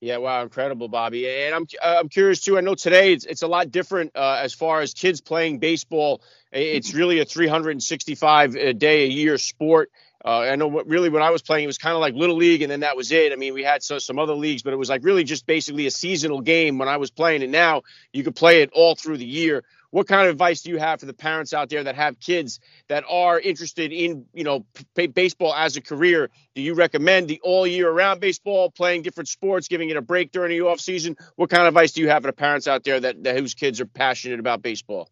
Yeah, 0.00 0.16
wow, 0.16 0.42
incredible, 0.42 0.88
Bobby. 0.88 1.28
And 1.28 1.54
I'm 1.54 1.66
I'm 1.82 2.08
curious 2.08 2.40
too. 2.40 2.56
I 2.56 2.62
know 2.62 2.74
today 2.74 3.12
it's 3.12 3.26
it's 3.26 3.42
a 3.42 3.46
lot 3.46 3.70
different 3.70 4.12
uh, 4.14 4.40
as 4.42 4.54
far 4.54 4.80
as 4.80 4.94
kids 4.94 5.20
playing 5.20 5.58
baseball. 5.58 6.22
It's 6.52 6.94
really 6.94 7.20
a 7.20 7.24
365 7.26 8.56
a 8.56 8.72
day 8.72 9.04
a 9.04 9.08
year 9.08 9.36
sport. 9.36 9.90
Uh, 10.24 10.40
I 10.40 10.56
know 10.56 10.68
what 10.68 10.86
really 10.86 11.08
when 11.08 11.22
I 11.22 11.30
was 11.30 11.42
playing, 11.42 11.64
it 11.64 11.66
was 11.66 11.78
kind 11.78 11.94
of 11.94 12.00
like 12.00 12.14
little 12.14 12.36
league, 12.36 12.62
and 12.62 12.70
then 12.70 12.80
that 12.80 12.96
was 12.96 13.10
it. 13.12 13.32
I 13.32 13.36
mean, 13.36 13.54
we 13.54 13.62
had 13.62 13.82
so, 13.82 13.98
some 13.98 14.18
other 14.18 14.34
leagues, 14.34 14.62
but 14.62 14.72
it 14.72 14.76
was 14.76 14.88
like 14.88 15.04
really 15.04 15.24
just 15.24 15.46
basically 15.46 15.86
a 15.86 15.90
seasonal 15.90 16.40
game 16.40 16.78
when 16.78 16.88
I 16.88 16.98
was 16.98 17.10
playing. 17.10 17.42
And 17.42 17.52
now 17.52 17.82
you 18.12 18.22
could 18.22 18.36
play 18.36 18.62
it 18.62 18.70
all 18.72 18.94
through 18.94 19.16
the 19.16 19.26
year. 19.26 19.64
What 19.90 20.06
kind 20.06 20.28
of 20.28 20.30
advice 20.30 20.62
do 20.62 20.70
you 20.70 20.78
have 20.78 21.00
for 21.00 21.06
the 21.06 21.12
parents 21.12 21.52
out 21.52 21.68
there 21.68 21.82
that 21.82 21.96
have 21.96 22.20
kids 22.20 22.60
that 22.88 23.04
are 23.08 23.40
interested 23.40 23.92
in, 23.92 24.26
you 24.32 24.44
know, 24.44 24.64
p- 24.94 25.08
baseball 25.08 25.52
as 25.52 25.76
a 25.76 25.80
career? 25.80 26.30
Do 26.54 26.62
you 26.62 26.74
recommend 26.74 27.28
the 27.28 27.40
all 27.42 27.66
year 27.66 27.90
round 27.90 28.20
baseball, 28.20 28.70
playing 28.70 29.02
different 29.02 29.28
sports, 29.28 29.66
giving 29.66 29.90
it 29.90 29.96
a 29.96 30.02
break 30.02 30.30
during 30.30 30.56
the 30.56 30.64
off 30.66 30.80
season? 30.80 31.16
What 31.34 31.50
kind 31.50 31.62
of 31.62 31.68
advice 31.68 31.92
do 31.92 32.02
you 32.02 32.08
have 32.08 32.22
for 32.22 32.28
the 32.28 32.32
parents 32.32 32.68
out 32.68 32.84
there 32.84 33.00
that, 33.00 33.24
that 33.24 33.36
whose 33.36 33.54
kids 33.54 33.80
are 33.80 33.86
passionate 33.86 34.38
about 34.38 34.62
baseball? 34.62 35.10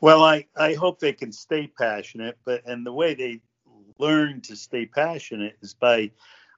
Well, 0.00 0.22
I, 0.22 0.46
I 0.56 0.74
hope 0.74 1.00
they 1.00 1.12
can 1.12 1.32
stay 1.32 1.66
passionate, 1.66 2.38
but 2.44 2.62
and 2.66 2.86
the 2.86 2.92
way 2.92 3.14
they 3.14 3.40
learn 3.98 4.40
to 4.42 4.56
stay 4.56 4.86
passionate 4.86 5.56
is 5.62 5.74
by 5.74 6.10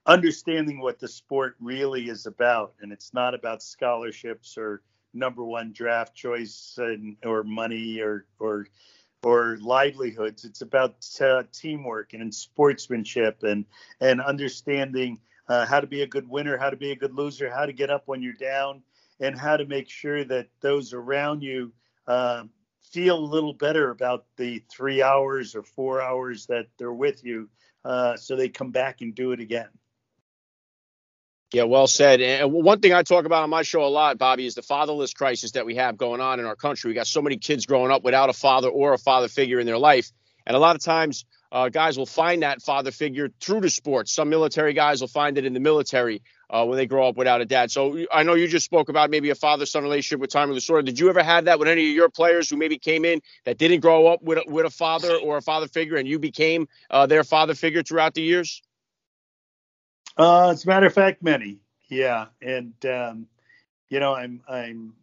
understanding 0.06 0.80
what 0.80 0.98
the 0.98 1.08
sport 1.08 1.56
really 1.60 2.08
is 2.08 2.26
about. 2.26 2.74
And 2.80 2.92
it's 2.92 3.12
not 3.14 3.34
about 3.34 3.62
scholarships 3.62 4.56
or 4.58 4.82
number 5.16 5.44
one 5.44 5.72
draft 5.72 6.14
choice 6.14 6.74
and, 6.78 7.16
or 7.24 7.42
money 7.42 8.00
or, 8.00 8.26
or, 8.38 8.66
or 9.22 9.58
livelihoods. 9.60 10.44
It's 10.44 10.60
about 10.60 11.06
uh, 11.20 11.44
teamwork 11.52 12.12
and 12.12 12.34
sportsmanship 12.34 13.42
and, 13.42 13.64
and 14.00 14.20
understanding 14.20 15.18
uh, 15.48 15.66
how 15.66 15.80
to 15.80 15.86
be 15.86 16.02
a 16.02 16.06
good 16.06 16.28
winner, 16.28 16.56
how 16.56 16.70
to 16.70 16.76
be 16.76 16.92
a 16.92 16.96
good 16.96 17.14
loser, 17.14 17.50
how 17.50 17.66
to 17.66 17.72
get 17.72 17.90
up 17.90 18.02
when 18.06 18.22
you're 18.22 18.32
down, 18.32 18.82
and 19.20 19.38
how 19.38 19.56
to 19.56 19.64
make 19.64 19.88
sure 19.88 20.24
that 20.24 20.48
those 20.60 20.92
around 20.92 21.42
you 21.42 21.72
uh, 22.06 22.44
feel 22.82 23.18
a 23.18 23.20
little 23.20 23.54
better 23.54 23.90
about 23.90 24.26
the 24.36 24.62
three 24.70 25.02
hours 25.02 25.54
or 25.54 25.62
four 25.62 26.02
hours 26.02 26.46
that 26.46 26.66
they're 26.78 26.92
with 26.92 27.24
you 27.24 27.48
uh, 27.84 28.16
so 28.16 28.34
they 28.34 28.48
come 28.48 28.70
back 28.70 29.00
and 29.00 29.14
do 29.14 29.32
it 29.32 29.40
again. 29.40 29.68
Yeah, 31.52 31.62
well 31.64 31.86
said. 31.86 32.20
And 32.20 32.52
one 32.52 32.80
thing 32.80 32.92
I 32.92 33.02
talk 33.02 33.24
about 33.24 33.44
on 33.44 33.50
my 33.50 33.62
show 33.62 33.84
a 33.84 33.88
lot, 33.88 34.18
Bobby, 34.18 34.46
is 34.46 34.56
the 34.56 34.62
fatherless 34.62 35.14
crisis 35.14 35.52
that 35.52 35.64
we 35.64 35.76
have 35.76 35.96
going 35.96 36.20
on 36.20 36.40
in 36.40 36.46
our 36.46 36.56
country. 36.56 36.90
We 36.90 36.94
got 36.94 37.06
so 37.06 37.22
many 37.22 37.36
kids 37.36 37.66
growing 37.66 37.92
up 37.92 38.02
without 38.02 38.28
a 38.28 38.32
father 38.32 38.68
or 38.68 38.92
a 38.92 38.98
father 38.98 39.28
figure 39.28 39.60
in 39.60 39.66
their 39.66 39.78
life. 39.78 40.10
And 40.44 40.56
a 40.56 40.58
lot 40.58 40.76
of 40.76 40.82
times, 40.82 41.24
uh, 41.52 41.68
guys 41.68 41.96
will 41.96 42.06
find 42.06 42.42
that 42.42 42.62
father 42.62 42.90
figure 42.90 43.30
through 43.40 43.60
the 43.60 43.70
sports. 43.70 44.12
Some 44.12 44.28
military 44.28 44.72
guys 44.72 45.00
will 45.00 45.08
find 45.08 45.38
it 45.38 45.44
in 45.44 45.54
the 45.54 45.60
military 45.60 46.22
uh, 46.50 46.64
when 46.64 46.76
they 46.76 46.86
grow 46.86 47.08
up 47.08 47.16
without 47.16 47.40
a 47.40 47.44
dad. 47.44 47.70
So 47.70 48.04
I 48.12 48.24
know 48.24 48.34
you 48.34 48.48
just 48.48 48.64
spoke 48.64 48.88
about 48.88 49.10
maybe 49.10 49.30
a 49.30 49.34
father 49.34 49.66
son 49.66 49.84
relationship 49.84 50.20
with 50.20 50.30
Tommy 50.30 50.54
Lasorda. 50.54 50.84
Did 50.84 50.98
you 50.98 51.08
ever 51.08 51.22
have 51.22 51.46
that 51.46 51.58
with 51.58 51.68
any 51.68 51.88
of 51.88 51.94
your 51.94 52.08
players 52.08 52.50
who 52.50 52.56
maybe 52.56 52.78
came 52.78 53.04
in 53.04 53.22
that 53.44 53.56
didn't 53.58 53.80
grow 53.80 54.08
up 54.08 54.22
with 54.22 54.38
a, 54.38 54.44
with 54.46 54.66
a 54.66 54.70
father 54.70 55.14
or 55.16 55.36
a 55.36 55.42
father 55.42 55.68
figure, 55.68 55.96
and 55.96 56.08
you 56.08 56.18
became 56.18 56.68
uh, 56.90 57.06
their 57.06 57.24
father 57.24 57.54
figure 57.54 57.82
throughout 57.82 58.14
the 58.14 58.22
years? 58.22 58.62
Uh, 60.16 60.50
as 60.50 60.64
a 60.64 60.68
matter 60.68 60.86
of 60.86 60.94
fact, 60.94 61.22
many. 61.22 61.58
Yeah, 61.88 62.26
and 62.42 62.74
um, 62.86 63.26
you 63.88 64.00
know, 64.00 64.14
I'm 64.14 64.42
I'm 64.48 64.94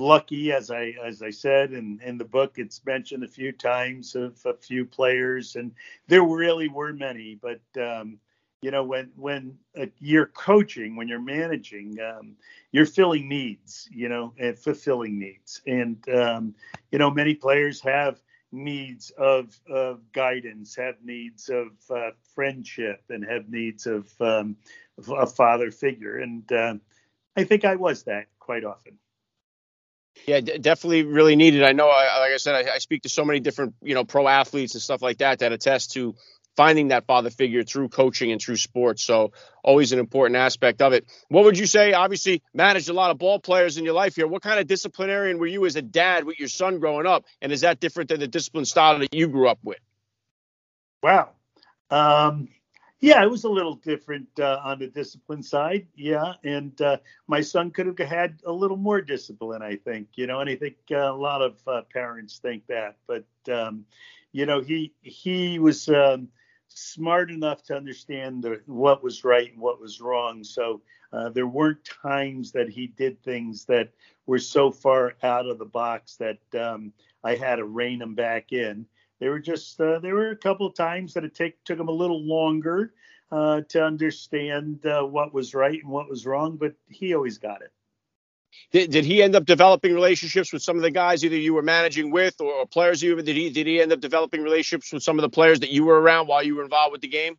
lucky, 0.00 0.52
as 0.52 0.70
I 0.70 0.94
as 1.04 1.22
I 1.22 1.30
said 1.30 1.72
in 1.72 2.00
in 2.04 2.18
the 2.18 2.24
book, 2.24 2.54
it's 2.58 2.84
mentioned 2.86 3.24
a 3.24 3.28
few 3.28 3.52
times 3.52 4.14
of 4.14 4.40
a 4.46 4.54
few 4.54 4.84
players, 4.84 5.56
and 5.56 5.72
there 6.08 6.22
really 6.24 6.68
were 6.68 6.92
many. 6.92 7.36
But 7.40 7.60
um, 7.82 8.18
you 8.62 8.70
know, 8.70 8.84
when 8.84 9.10
when 9.16 9.58
uh, 9.80 9.86
you're 10.00 10.26
coaching, 10.26 10.96
when 10.96 11.08
you're 11.08 11.20
managing, 11.20 11.98
um, 12.00 12.36
you're 12.72 12.86
filling 12.86 13.28
needs, 13.28 13.88
you 13.92 14.08
know, 14.08 14.34
and 14.38 14.58
fulfilling 14.58 15.18
needs, 15.18 15.62
and 15.66 16.06
um, 16.10 16.54
you 16.92 16.98
know, 16.98 17.10
many 17.10 17.34
players 17.34 17.80
have 17.80 18.22
needs 18.52 19.10
of 19.18 19.58
of 19.70 20.00
guidance, 20.12 20.76
have 20.76 20.96
needs 21.04 21.48
of 21.48 21.68
uh, 21.90 22.10
friendship, 22.34 23.02
and 23.08 23.24
have 23.24 23.48
needs 23.48 23.86
of 23.86 24.08
um, 24.20 24.56
a 25.08 25.26
father 25.26 25.70
figure, 25.70 26.18
and 26.18 26.50
uh, 26.52 26.74
I 27.36 27.44
think 27.44 27.64
I 27.64 27.76
was 27.76 28.04
that 28.04 28.26
quite 28.38 28.64
often. 28.64 28.98
Yeah, 30.26 30.40
d- 30.40 30.58
definitely 30.58 31.02
really 31.02 31.36
needed. 31.36 31.62
I 31.62 31.72
know, 31.72 31.88
I, 31.88 32.20
like 32.20 32.32
I 32.32 32.36
said, 32.36 32.54
I, 32.54 32.74
I, 32.74 32.78
speak 32.78 33.02
to 33.02 33.08
so 33.08 33.24
many 33.24 33.40
different, 33.40 33.74
you 33.82 33.94
know, 33.94 34.04
pro 34.04 34.28
athletes 34.28 34.74
and 34.74 34.82
stuff 34.82 35.02
like 35.02 35.18
that 35.18 35.40
that 35.40 35.52
attest 35.52 35.92
to 35.92 36.14
finding 36.56 36.88
that 36.88 37.06
father 37.06 37.30
figure 37.30 37.64
through 37.64 37.88
coaching 37.88 38.30
and 38.30 38.40
through 38.40 38.56
sports. 38.56 39.02
So 39.02 39.32
always 39.62 39.92
an 39.92 39.98
important 39.98 40.36
aspect 40.36 40.82
of 40.82 40.92
it. 40.92 41.04
What 41.28 41.44
would 41.44 41.58
you 41.58 41.66
say? 41.66 41.92
Obviously, 41.92 42.42
managed 42.54 42.88
a 42.88 42.92
lot 42.92 43.10
of 43.10 43.18
ball 43.18 43.40
players 43.40 43.76
in 43.76 43.84
your 43.84 43.94
life 43.94 44.14
here. 44.14 44.26
What 44.26 44.42
kind 44.42 44.60
of 44.60 44.66
disciplinarian 44.66 45.38
were 45.38 45.46
you 45.46 45.66
as 45.66 45.76
a 45.76 45.82
dad 45.82 46.24
with 46.24 46.38
your 46.38 46.48
son 46.48 46.78
growing 46.78 47.06
up? 47.06 47.24
And 47.42 47.50
is 47.52 47.62
that 47.62 47.80
different 47.80 48.10
than 48.10 48.20
the 48.20 48.28
discipline 48.28 48.64
style 48.64 48.98
that 49.00 49.12
you 49.12 49.28
grew 49.28 49.48
up 49.48 49.58
with? 49.62 49.80
Wow. 51.02 51.30
Um, 51.94 52.48
yeah, 53.00 53.22
it 53.22 53.30
was 53.30 53.44
a 53.44 53.48
little 53.48 53.76
different 53.76 54.28
uh, 54.40 54.60
on 54.64 54.78
the 54.78 54.88
discipline 54.88 55.42
side. 55.42 55.86
Yeah, 55.94 56.34
and 56.42 56.80
uh, 56.80 56.96
my 57.28 57.40
son 57.40 57.70
could 57.70 57.86
have 57.86 57.98
had 57.98 58.40
a 58.46 58.52
little 58.52 58.76
more 58.76 59.00
discipline, 59.00 59.62
I 59.62 59.76
think. 59.76 60.08
You 60.16 60.26
know, 60.26 60.40
and 60.40 60.50
I 60.50 60.56
think 60.56 60.76
uh, 60.90 61.12
a 61.12 61.14
lot 61.14 61.40
of 61.42 61.56
uh, 61.68 61.82
parents 61.92 62.38
think 62.38 62.66
that. 62.66 62.96
But 63.06 63.26
um, 63.52 63.84
you 64.32 64.46
know, 64.46 64.60
he 64.60 64.92
he 65.02 65.58
was 65.60 65.88
um, 65.88 66.28
smart 66.68 67.30
enough 67.30 67.62
to 67.64 67.76
understand 67.76 68.42
the, 68.42 68.60
what 68.66 69.04
was 69.04 69.22
right 69.22 69.52
and 69.52 69.60
what 69.60 69.80
was 69.80 70.00
wrong. 70.00 70.42
So 70.42 70.80
uh, 71.12 71.28
there 71.28 71.46
weren't 71.46 71.84
times 71.84 72.50
that 72.52 72.68
he 72.68 72.88
did 72.88 73.22
things 73.22 73.66
that 73.66 73.90
were 74.26 74.38
so 74.38 74.72
far 74.72 75.14
out 75.22 75.46
of 75.46 75.58
the 75.58 75.64
box 75.64 76.16
that 76.16 76.38
um, 76.58 76.92
I 77.22 77.36
had 77.36 77.56
to 77.56 77.66
rein 77.66 78.02
him 78.02 78.14
back 78.14 78.52
in. 78.52 78.86
There 79.24 79.30
were 79.30 79.40
just 79.40 79.80
uh, 79.80 80.00
there 80.00 80.14
were 80.14 80.32
a 80.32 80.36
couple 80.36 80.66
of 80.66 80.74
times 80.74 81.14
that 81.14 81.24
it 81.24 81.34
take, 81.34 81.64
took 81.64 81.80
him 81.80 81.88
a 81.88 81.92
little 81.92 82.22
longer 82.22 82.92
uh, 83.32 83.62
to 83.70 83.82
understand 83.82 84.84
uh, 84.84 85.00
what 85.00 85.32
was 85.32 85.54
right 85.54 85.82
and 85.82 85.90
what 85.90 86.10
was 86.10 86.26
wrong, 86.26 86.58
but 86.58 86.74
he 86.90 87.14
always 87.14 87.38
got 87.38 87.62
it. 87.62 87.72
Did, 88.70 88.90
did 88.90 89.06
he 89.06 89.22
end 89.22 89.34
up 89.34 89.46
developing 89.46 89.94
relationships 89.94 90.52
with 90.52 90.60
some 90.60 90.76
of 90.76 90.82
the 90.82 90.90
guys 90.90 91.24
either 91.24 91.36
you 91.36 91.54
were 91.54 91.62
managing 91.62 92.10
with 92.10 92.38
or, 92.38 92.52
or 92.52 92.66
players 92.66 93.02
you 93.02 93.16
did 93.22 93.34
he 93.34 93.48
did 93.48 93.66
he 93.66 93.80
end 93.80 93.92
up 93.92 94.00
developing 94.00 94.42
relationships 94.42 94.92
with 94.92 95.02
some 95.02 95.18
of 95.18 95.22
the 95.22 95.30
players 95.30 95.60
that 95.60 95.70
you 95.70 95.86
were 95.86 95.98
around 95.98 96.26
while 96.26 96.42
you 96.42 96.56
were 96.56 96.62
involved 96.62 96.92
with 96.92 97.00
the 97.00 97.08
game? 97.08 97.38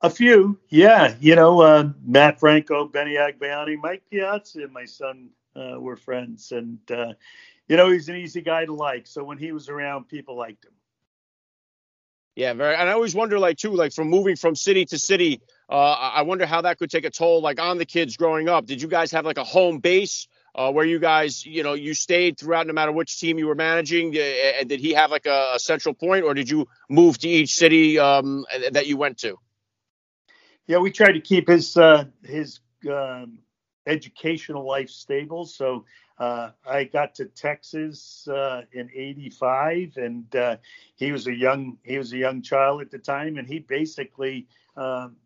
A 0.00 0.10
few, 0.10 0.58
yeah. 0.68 1.14
You 1.20 1.36
know, 1.36 1.60
uh, 1.60 1.90
Matt 2.04 2.40
Franco, 2.40 2.86
Benny 2.86 3.14
Agbayani, 3.14 3.80
Mike 3.80 4.02
Piazza, 4.10 4.64
and 4.64 4.72
my 4.72 4.84
son 4.84 5.28
uh, 5.56 5.80
were 5.80 5.96
friends, 5.96 6.52
and 6.52 6.78
uh, 6.90 7.14
you 7.68 7.76
know 7.76 7.90
he's 7.90 8.08
an 8.08 8.16
easy 8.16 8.42
guy 8.42 8.64
to 8.66 8.74
like. 8.74 9.06
So 9.06 9.24
when 9.24 9.38
he 9.38 9.52
was 9.52 9.68
around, 9.68 10.08
people 10.08 10.36
liked 10.36 10.64
him. 10.64 10.72
Yeah, 12.36 12.52
very. 12.52 12.76
And 12.76 12.88
I 12.88 12.92
always 12.92 13.14
wonder, 13.14 13.38
like, 13.38 13.56
too, 13.56 13.72
like 13.72 13.94
from 13.94 14.08
moving 14.08 14.36
from 14.36 14.54
city 14.54 14.84
to 14.86 14.98
city, 14.98 15.40
uh, 15.70 15.92
I 15.92 16.22
wonder 16.22 16.44
how 16.44 16.60
that 16.60 16.78
could 16.78 16.90
take 16.90 17.06
a 17.06 17.10
toll, 17.10 17.40
like, 17.40 17.58
on 17.58 17.78
the 17.78 17.86
kids 17.86 18.18
growing 18.18 18.48
up. 18.48 18.66
Did 18.66 18.82
you 18.82 18.88
guys 18.88 19.10
have 19.12 19.24
like 19.24 19.38
a 19.38 19.44
home 19.44 19.78
base 19.78 20.28
uh, 20.54 20.70
where 20.70 20.84
you 20.84 20.98
guys, 20.98 21.46
you 21.46 21.62
know, 21.62 21.72
you 21.72 21.94
stayed 21.94 22.38
throughout, 22.38 22.66
no 22.66 22.74
matter 22.74 22.92
which 22.92 23.18
team 23.18 23.38
you 23.38 23.46
were 23.46 23.54
managing? 23.54 24.14
And 24.18 24.68
did 24.68 24.80
he 24.80 24.92
have 24.92 25.10
like 25.10 25.24
a, 25.24 25.52
a 25.54 25.58
central 25.58 25.94
point, 25.94 26.24
or 26.24 26.34
did 26.34 26.50
you 26.50 26.68
move 26.90 27.16
to 27.18 27.28
each 27.28 27.54
city 27.54 27.98
um, 27.98 28.44
that 28.70 28.86
you 28.86 28.98
went 28.98 29.16
to? 29.18 29.38
Yeah, 30.66 30.78
we 30.78 30.90
tried 30.90 31.12
to 31.12 31.20
keep 31.20 31.48
his 31.48 31.76
uh, 31.76 32.04
his 32.22 32.60
um, 32.90 33.38
educational 33.86 34.66
life 34.66 34.90
stable. 34.90 35.44
So 35.46 35.84
uh, 36.18 36.50
I 36.68 36.84
got 36.84 37.14
to 37.16 37.26
Texas 37.26 38.28
uh, 38.28 38.62
in 38.72 38.90
'85, 38.94 39.96
and 39.96 40.36
uh, 40.36 40.56
he 40.96 41.12
was 41.12 41.26
a 41.26 41.34
young 41.34 41.78
he 41.84 41.98
was 41.98 42.12
a 42.12 42.18
young 42.18 42.42
child 42.42 42.80
at 42.82 42.90
the 42.90 42.98
time, 42.98 43.38
and 43.38 43.46
he 43.46 43.60
basically 43.60 44.46
um, 44.76 45.16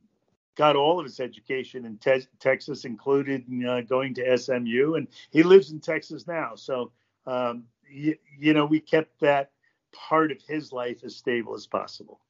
got 0.56 0.76
all 0.76 0.98
of 0.98 1.04
his 1.04 1.20
education 1.20 1.84
in 1.86 1.96
te- 1.98 2.26
Texas, 2.38 2.84
included 2.84 3.44
uh, 3.68 3.80
going 3.82 4.14
to 4.14 4.38
SMU, 4.38 4.94
and 4.96 5.08
he 5.30 5.42
lives 5.42 5.70
in 5.72 5.80
Texas 5.80 6.26
now. 6.26 6.54
So 6.54 6.92
um, 7.26 7.64
y- 7.92 8.18
you 8.38 8.52
know, 8.52 8.66
we 8.66 8.80
kept 8.80 9.20
that 9.20 9.52
part 9.92 10.30
of 10.32 10.38
his 10.46 10.72
life 10.72 11.04
as 11.04 11.16
stable 11.16 11.54
as 11.54 11.66
possible. 11.66 12.20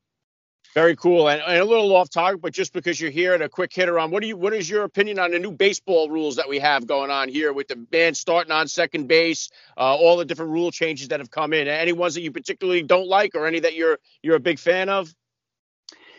Very 0.73 0.95
cool, 0.95 1.29
and, 1.29 1.43
and, 1.43 1.59
a 1.59 1.65
little 1.65 1.95
off 1.97 2.11
topic, 2.11 2.41
but 2.41 2.53
just 2.53 2.73
because 2.73 3.01
you're 3.01 3.11
here, 3.11 3.35
and 3.35 3.43
a 3.43 3.49
quick 3.49 3.73
hitter 3.73 3.99
on 3.99 4.13
what 4.13 4.23
do 4.23 4.29
you 4.29 4.37
what 4.37 4.55
is 4.55 4.71
your 4.71 4.85
opinion 4.85 5.19
on 5.19 5.33
the 5.33 5.39
new 5.39 5.51
baseball 5.51 6.09
rules 6.09 6.37
that 6.37 6.49
we 6.49 6.61
have 6.61 6.87
going 6.87 7.11
on 7.11 7.29
here 7.29 7.53
with 7.53 7.67
the 7.67 7.87
man 7.91 8.15
starting 8.15 8.53
on 8.53 8.69
second 8.69 9.09
base, 9.09 9.51
uh, 9.77 9.97
all 9.97 10.17
the 10.17 10.25
different 10.25 10.53
rule 10.53 10.71
changes 10.71 11.09
that 11.09 11.19
have 11.19 11.31
come 11.31 11.53
in? 11.53 11.67
Any 11.67 11.93
ones 11.93 12.15
that 12.15 12.21
you 12.23 12.31
particularly 12.31 12.85
don't 12.85 13.09
like, 13.09 13.35
or 13.35 13.47
any 13.47 13.59
that 13.59 13.75
you're 13.75 13.99
you're 14.23 14.37
a 14.37 14.41
big 14.41 14.61
fan 14.61 14.89
of? 14.89 15.13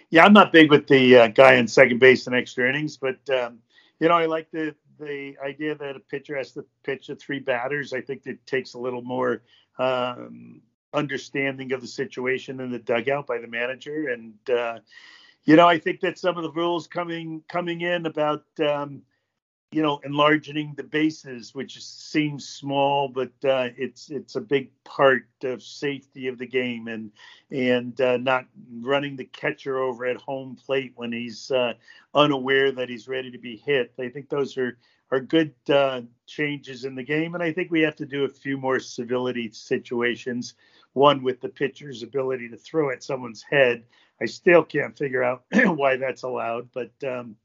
Yeah, 0.10 0.26
I'm 0.26 0.34
not 0.34 0.52
big 0.52 0.70
with 0.70 0.86
the 0.86 1.18
uh, 1.18 1.28
guy 1.30 1.58
on 1.58 1.70
second 1.70 2.00
base 2.00 2.28
in 2.28 2.34
extra 2.34 2.68
innings, 2.68 2.98
but 2.98 3.18
um, 3.30 3.60
you 4.02 4.10
know 4.10 4.16
I 4.16 4.26
like 4.26 4.52
the 4.52 4.76
the 5.00 5.38
idea 5.42 5.76
that 5.76 5.96
a 5.96 6.02
pitcher 6.02 6.36
has 6.36 6.52
to 6.52 6.66
pitch 6.84 7.08
to 7.08 7.16
three 7.16 7.40
batters. 7.40 7.94
I 7.94 8.02
think 8.02 8.24
it 8.26 8.46
takes 8.46 8.74
a 8.74 8.80
little 8.80 9.02
more. 9.02 9.44
Um, 9.80 10.62
understanding 10.94 11.72
of 11.72 11.82
the 11.82 11.88
situation 11.88 12.60
in 12.60 12.72
the 12.72 12.80
dugout 12.80 13.28
by 13.28 13.38
the 13.38 13.48
manager. 13.48 14.10
And 14.10 14.34
uh, 14.50 14.80
you 15.46 15.56
know, 15.56 15.68
I 15.68 15.80
think 15.80 16.02
that 16.02 16.20
some 16.20 16.38
of 16.38 16.44
the 16.44 16.52
rules 16.52 16.88
coming 16.88 17.44
coming 17.48 17.82
in 17.82 18.06
about 18.06 18.46
um, 18.60 19.02
you 19.72 19.82
know 19.82 20.00
enlarging 20.04 20.74
the 20.76 20.84
bases, 20.84 21.56
which 21.56 21.82
seems 21.84 22.48
small, 22.48 23.08
but 23.08 23.32
uh, 23.44 23.70
it's 23.78 24.10
it's 24.10 24.36
a 24.36 24.42
big 24.42 24.70
part 24.84 25.28
of 25.44 25.64
safety 25.64 26.28
of 26.28 26.38
the 26.38 26.46
game, 26.46 26.88
and 26.88 27.12
and 27.50 28.00
uh, 28.02 28.18
not 28.18 28.46
running 28.82 29.16
the 29.16 29.26
catcher 29.26 29.80
over 29.80 30.06
at 30.06 30.18
home 30.18 30.56
plate 30.56 30.94
when 30.96 31.12
he's 31.12 31.50
uh, 31.52 31.74
unaware 32.14 32.72
that 32.72 32.90
he's 32.90 33.08
ready 33.08 33.32
to 33.32 33.40
be 33.40 33.58
hit. 33.58 33.94
I 34.00 34.10
think 34.10 34.30
those 34.30 34.58
are 34.58 34.78
are 35.10 35.20
good 35.20 35.54
uh, 35.70 36.02
changes 36.28 36.86
in 36.86 36.96
the 36.96 37.04
game, 37.04 37.34
and 37.34 37.44
I 37.44 37.52
think 37.52 37.72
we 37.72 37.82
have 37.82 37.96
to 37.98 38.06
do 38.06 38.26
a 38.26 38.30
few 38.30 38.58
more 38.58 38.80
civility 38.80 39.50
situations 39.52 40.54
one 40.94 41.24
with 41.24 41.42
the 41.42 41.50
pitcher's 41.50 42.04
ability 42.04 42.50
to 42.50 42.58
throw 42.58 42.92
at 42.92 43.04
someone's 43.04 43.44
head. 43.44 43.84
I 44.22 44.26
still 44.26 44.64
can't 44.64 44.98
figure 44.98 45.24
out 45.24 45.44
why 45.54 45.98
that's 45.98 46.24
allowed, 46.24 46.70
but 46.74 46.92
um, 47.08 47.36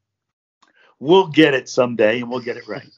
we'll 0.99 1.29
get 1.29 1.55
it 1.55 1.69
someday 1.69 2.21
and 2.21 2.31
we'll 2.31 2.41
get 2.41 2.57
it 2.57 2.69
right. 2.69 2.89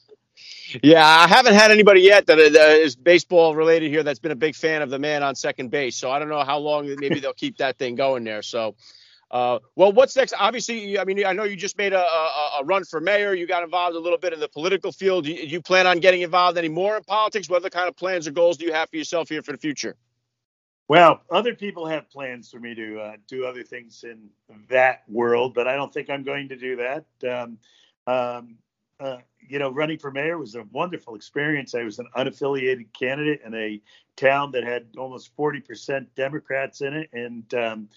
Yeah, 0.83 1.05
I 1.05 1.27
haven't 1.27 1.55
had 1.55 1.71
anybody 1.71 2.01
yet 2.01 2.27
that 2.27 2.39
is 2.39 2.95
baseball 2.95 3.55
related 3.55 3.89
here 3.89 4.03
that's 4.03 4.19
been 4.19 4.31
a 4.31 4.35
big 4.35 4.55
fan 4.55 4.81
of 4.81 4.89
the 4.89 4.99
man 4.99 5.23
on 5.23 5.35
second 5.35 5.69
base. 5.71 5.95
So 5.95 6.11
I 6.11 6.19
don't 6.19 6.29
know 6.29 6.43
how 6.43 6.59
long 6.59 6.93
maybe 6.99 7.19
they'll 7.19 7.33
keep 7.33 7.57
that 7.57 7.77
thing 7.77 7.95
going 7.95 8.23
there. 8.23 8.41
So, 8.43 8.75
uh, 9.31 9.59
well, 9.75 9.91
what's 9.91 10.15
next? 10.15 10.33
Obviously, 10.37 10.99
I 10.99 11.05
mean, 11.05 11.25
I 11.25 11.33
know 11.33 11.43
you 11.43 11.55
just 11.55 11.77
made 11.77 11.93
a, 11.93 11.99
a, 11.99 12.51
a, 12.61 12.65
run 12.65 12.83
for 12.83 12.99
mayor. 12.99 13.33
You 13.33 13.47
got 13.47 13.63
involved 13.63 13.95
a 13.95 13.99
little 13.99 14.17
bit 14.17 14.33
in 14.33 14.39
the 14.39 14.47
political 14.47 14.91
field. 14.91 15.25
Do 15.25 15.31
you, 15.31 15.41
do 15.41 15.47
you 15.47 15.61
plan 15.61 15.87
on 15.87 15.99
getting 15.99 16.21
involved 16.21 16.57
any 16.57 16.69
more 16.69 16.97
in 16.97 17.03
politics? 17.03 17.49
What 17.49 17.57
other 17.57 17.69
kind 17.69 17.87
of 17.87 17.95
plans 17.95 18.27
or 18.27 18.31
goals 18.31 18.57
do 18.57 18.65
you 18.65 18.73
have 18.73 18.89
for 18.89 18.97
yourself 18.97 19.29
here 19.29 19.43
for 19.43 19.51
the 19.51 19.57
future? 19.57 19.95
Well, 20.89 21.23
other 21.31 21.55
people 21.55 21.87
have 21.87 22.11
plans 22.11 22.51
for 22.51 22.59
me 22.61 22.75
to 22.75 23.01
uh, 23.01 23.13
do 23.27 23.47
other 23.47 23.63
things 23.63 24.05
in 24.05 24.29
that 24.69 25.03
world, 25.09 25.55
but 25.55 25.67
I 25.67 25.75
don't 25.75 25.93
think 25.93 26.11
I'm 26.11 26.23
going 26.23 26.49
to 26.49 26.57
do 26.57 26.77
that. 26.77 27.05
Um, 27.29 27.59
um, 28.07 28.57
uh, 29.01 29.19
you 29.49 29.59
know, 29.59 29.71
running 29.71 29.99
for 29.99 30.11
mayor 30.11 30.39
was 30.39 30.55
a 30.55 30.63
wonderful 30.73 31.15
experience. 31.15 31.75
I 31.75 31.85
was 31.85 31.99
an 31.99 32.09
unaffiliated 32.17 32.93
candidate 32.93 33.41
in 33.47 33.55
a 33.55 33.81
town 34.17 34.51
that 34.53 34.65
had 34.65 34.87
almost 34.99 35.35
40% 35.37 36.07
Democrats 36.15 36.81
in 36.83 36.93
it, 36.95 37.09
and 37.13 37.53
um, 37.55 37.89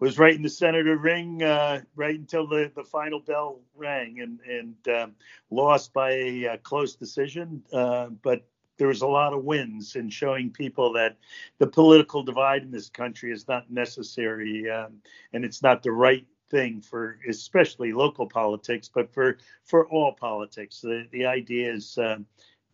was 0.00 0.18
right 0.20 0.36
in 0.36 0.42
the 0.42 0.50
senator 0.50 0.98
ring 0.98 1.42
uh, 1.44 1.82
right 1.96 2.18
until 2.20 2.46
the, 2.46 2.72
the 2.76 2.84
final 2.84 3.22
bell 3.22 3.62
rang, 3.76 4.20
and 4.20 4.40
and 4.48 4.88
um, 4.96 5.16
lost 5.50 5.94
by 5.94 6.12
a, 6.12 6.44
a 6.44 6.58
close 6.58 6.96
decision. 6.96 7.64
Uh, 7.72 8.08
but 8.22 8.44
there 8.78 8.88
was 8.88 9.02
a 9.02 9.06
lot 9.06 9.32
of 9.32 9.44
wins 9.44 9.96
in 9.96 10.08
showing 10.08 10.50
people 10.50 10.92
that 10.92 11.16
the 11.58 11.66
political 11.66 12.22
divide 12.22 12.62
in 12.62 12.70
this 12.70 12.88
country 12.88 13.32
is 13.32 13.46
not 13.48 13.70
necessary 13.70 14.70
um, 14.70 14.94
and 15.32 15.44
it's 15.44 15.62
not 15.62 15.82
the 15.82 15.92
right 15.92 16.26
thing 16.50 16.80
for 16.80 17.18
especially 17.28 17.92
local 17.92 18.26
politics, 18.26 18.90
but 18.92 19.12
for 19.12 19.38
for 19.64 19.86
all 19.88 20.12
politics. 20.12 20.80
The 20.80 21.06
the 21.12 21.26
idea 21.26 21.72
is 21.72 21.98
uh, 21.98 22.18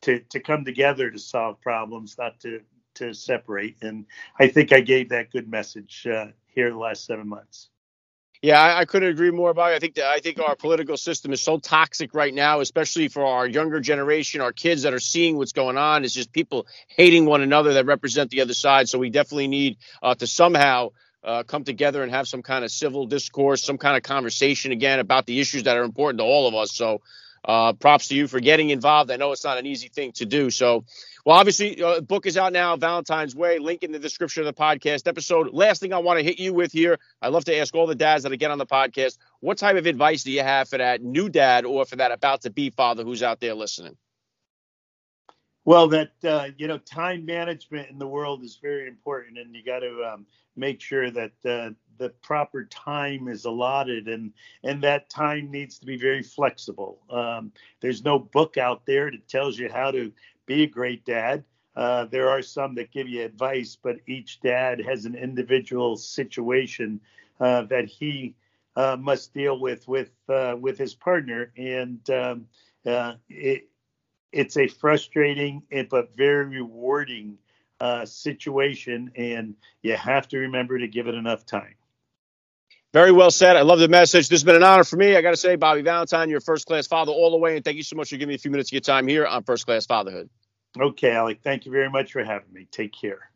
to 0.02 0.20
to 0.20 0.40
come 0.40 0.64
together 0.64 1.10
to 1.10 1.18
solve 1.18 1.60
problems, 1.60 2.16
not 2.18 2.40
to 2.40 2.60
to 2.94 3.12
separate. 3.12 3.76
And 3.82 4.06
I 4.38 4.46
think 4.46 4.72
I 4.72 4.80
gave 4.80 5.08
that 5.08 5.32
good 5.32 5.48
message 5.48 6.06
uh, 6.06 6.26
here 6.46 6.70
the 6.70 6.78
last 6.78 7.04
seven 7.06 7.28
months. 7.28 7.70
Yeah, 8.44 8.60
I, 8.60 8.80
I, 8.80 8.84
couldn't 8.84 9.08
agree 9.08 9.30
more 9.30 9.48
about 9.48 9.72
it. 9.72 9.76
I 9.76 9.78
think 9.78 9.94
that 9.94 10.04
I 10.04 10.18
think 10.18 10.38
our 10.38 10.54
political 10.54 10.98
system 10.98 11.32
is 11.32 11.40
so 11.40 11.56
toxic 11.56 12.12
right 12.12 12.34
now, 12.34 12.60
especially 12.60 13.08
for 13.08 13.24
our 13.24 13.46
younger 13.46 13.80
generation, 13.80 14.42
our 14.42 14.52
kids 14.52 14.82
that 14.82 14.92
are 14.92 15.00
seeing 15.00 15.38
what's 15.38 15.52
going 15.52 15.78
on. 15.78 16.04
It's 16.04 16.12
just 16.12 16.30
people 16.30 16.66
hating 16.88 17.24
one 17.24 17.40
another 17.40 17.72
that 17.72 17.86
represent 17.86 18.30
the 18.30 18.42
other 18.42 18.52
side. 18.52 18.90
So 18.90 18.98
we 18.98 19.08
definitely 19.08 19.48
need 19.48 19.78
uh, 20.02 20.14
to 20.16 20.26
somehow 20.26 20.90
uh, 21.24 21.44
come 21.44 21.64
together 21.64 22.02
and 22.02 22.12
have 22.12 22.28
some 22.28 22.42
kind 22.42 22.66
of 22.66 22.70
civil 22.70 23.06
discourse, 23.06 23.64
some 23.64 23.78
kind 23.78 23.96
of 23.96 24.02
conversation 24.02 24.72
again 24.72 24.98
about 24.98 25.24
the 25.24 25.40
issues 25.40 25.62
that 25.62 25.78
are 25.78 25.84
important 25.84 26.18
to 26.18 26.24
all 26.24 26.46
of 26.46 26.54
us. 26.54 26.70
So 26.70 27.00
uh, 27.46 27.72
props 27.72 28.08
to 28.08 28.14
you 28.14 28.28
for 28.28 28.40
getting 28.40 28.68
involved. 28.68 29.10
I 29.10 29.16
know 29.16 29.32
it's 29.32 29.44
not 29.44 29.56
an 29.56 29.64
easy 29.64 29.88
thing 29.88 30.12
to 30.12 30.26
do. 30.26 30.50
So 30.50 30.84
well, 31.24 31.38
obviously, 31.38 31.82
uh, 31.82 32.00
book 32.02 32.26
is 32.26 32.36
out 32.36 32.52
now, 32.52 32.76
Valentine's 32.76 33.34
Way. 33.34 33.58
Link 33.58 33.82
in 33.82 33.92
the 33.92 33.98
description 33.98 34.46
of 34.46 34.54
the 34.54 34.60
podcast 34.60 35.08
episode. 35.08 35.54
Last 35.54 35.80
thing 35.80 35.94
I 35.94 35.98
want 35.98 36.18
to 36.18 36.24
hit 36.24 36.38
you 36.38 36.52
with 36.52 36.70
here, 36.70 36.98
I 37.22 37.28
love 37.28 37.46
to 37.46 37.56
ask 37.56 37.74
all 37.74 37.86
the 37.86 37.94
dads 37.94 38.24
that 38.24 38.32
I 38.32 38.36
get 38.36 38.50
on 38.50 38.58
the 38.58 38.66
podcast, 38.66 39.16
what 39.40 39.56
type 39.56 39.76
of 39.76 39.86
advice 39.86 40.22
do 40.22 40.32
you 40.32 40.42
have 40.42 40.68
for 40.68 40.76
that 40.78 41.02
new 41.02 41.30
dad 41.30 41.64
or 41.64 41.86
for 41.86 41.96
that 41.96 42.12
about 42.12 42.42
to 42.42 42.50
be 42.50 42.68
father 42.70 43.04
who's 43.04 43.22
out 43.22 43.40
there 43.40 43.54
listening? 43.54 43.96
Well, 45.64 45.88
that 45.88 46.12
uh, 46.22 46.48
you 46.58 46.68
know, 46.68 46.78
time 46.78 47.24
management 47.24 47.88
in 47.88 47.98
the 47.98 48.06
world 48.06 48.42
is 48.42 48.58
very 48.60 48.86
important, 48.86 49.38
and 49.38 49.54
you 49.54 49.64
got 49.64 49.78
to 49.78 50.04
um, 50.04 50.26
make 50.56 50.80
sure 50.80 51.10
that 51.10 51.32
uh, 51.46 51.70
the 51.96 52.10
proper 52.22 52.64
time 52.64 53.28
is 53.28 53.46
allotted, 53.46 54.08
and 54.08 54.32
and 54.62 54.82
that 54.82 55.08
time 55.08 55.50
needs 55.50 55.78
to 55.78 55.86
be 55.86 55.96
very 55.96 56.22
flexible. 56.22 57.00
Um, 57.08 57.50
there's 57.80 58.04
no 58.04 58.18
book 58.18 58.58
out 58.58 58.84
there 58.84 59.10
that 59.10 59.26
tells 59.26 59.58
you 59.58 59.70
how 59.72 59.90
to 59.90 60.12
be 60.46 60.64
a 60.64 60.66
great 60.66 61.04
dad. 61.04 61.44
Uh, 61.76 62.04
there 62.04 62.28
are 62.28 62.42
some 62.42 62.74
that 62.76 62.92
give 62.92 63.08
you 63.08 63.22
advice, 63.22 63.76
but 63.80 63.96
each 64.06 64.40
dad 64.40 64.80
has 64.80 65.04
an 65.04 65.14
individual 65.14 65.96
situation 65.96 67.00
uh, 67.40 67.62
that 67.62 67.86
he 67.86 68.34
uh, 68.76 68.96
must 69.00 69.34
deal 69.34 69.58
with 69.58 69.86
with 69.88 70.10
uh, 70.28 70.56
with 70.60 70.78
his 70.78 70.94
partner, 70.94 71.52
and 71.56 72.08
um, 72.10 72.46
uh, 72.86 73.14
it, 73.28 73.68
it's 74.32 74.56
a 74.56 74.66
frustrating 74.66 75.62
but 75.90 76.14
very 76.16 76.46
rewarding 76.46 77.38
uh, 77.80 78.04
situation, 78.04 79.10
and 79.16 79.54
you 79.82 79.96
have 79.96 80.28
to 80.28 80.38
remember 80.38 80.78
to 80.78 80.88
give 80.88 81.06
it 81.06 81.14
enough 81.14 81.44
time. 81.44 81.74
Very 82.94 83.10
well 83.10 83.32
said. 83.32 83.56
I 83.56 83.62
love 83.62 83.80
the 83.80 83.88
message. 83.88 84.28
This 84.28 84.38
has 84.38 84.44
been 84.44 84.54
an 84.54 84.62
honor 84.62 84.84
for 84.84 84.94
me. 84.94 85.16
I 85.16 85.20
got 85.20 85.32
to 85.32 85.36
say, 85.36 85.56
Bobby 85.56 85.82
Valentine, 85.82 86.28
you're 86.28 86.38
a 86.38 86.40
first 86.40 86.64
class 86.64 86.86
father 86.86 87.10
all 87.10 87.32
the 87.32 87.36
way. 87.36 87.56
And 87.56 87.64
thank 87.64 87.76
you 87.76 87.82
so 87.82 87.96
much 87.96 88.10
for 88.10 88.16
giving 88.16 88.28
me 88.28 88.36
a 88.36 88.38
few 88.38 88.52
minutes 88.52 88.68
of 88.68 88.74
your 88.74 88.82
time 88.82 89.08
here 89.08 89.26
on 89.26 89.42
First 89.42 89.66
Class 89.66 89.84
Fatherhood. 89.84 90.30
Okay, 90.80 91.10
Alec. 91.10 91.40
Thank 91.42 91.66
you 91.66 91.72
very 91.72 91.90
much 91.90 92.12
for 92.12 92.22
having 92.22 92.52
me. 92.52 92.68
Take 92.70 92.92
care. 92.92 93.30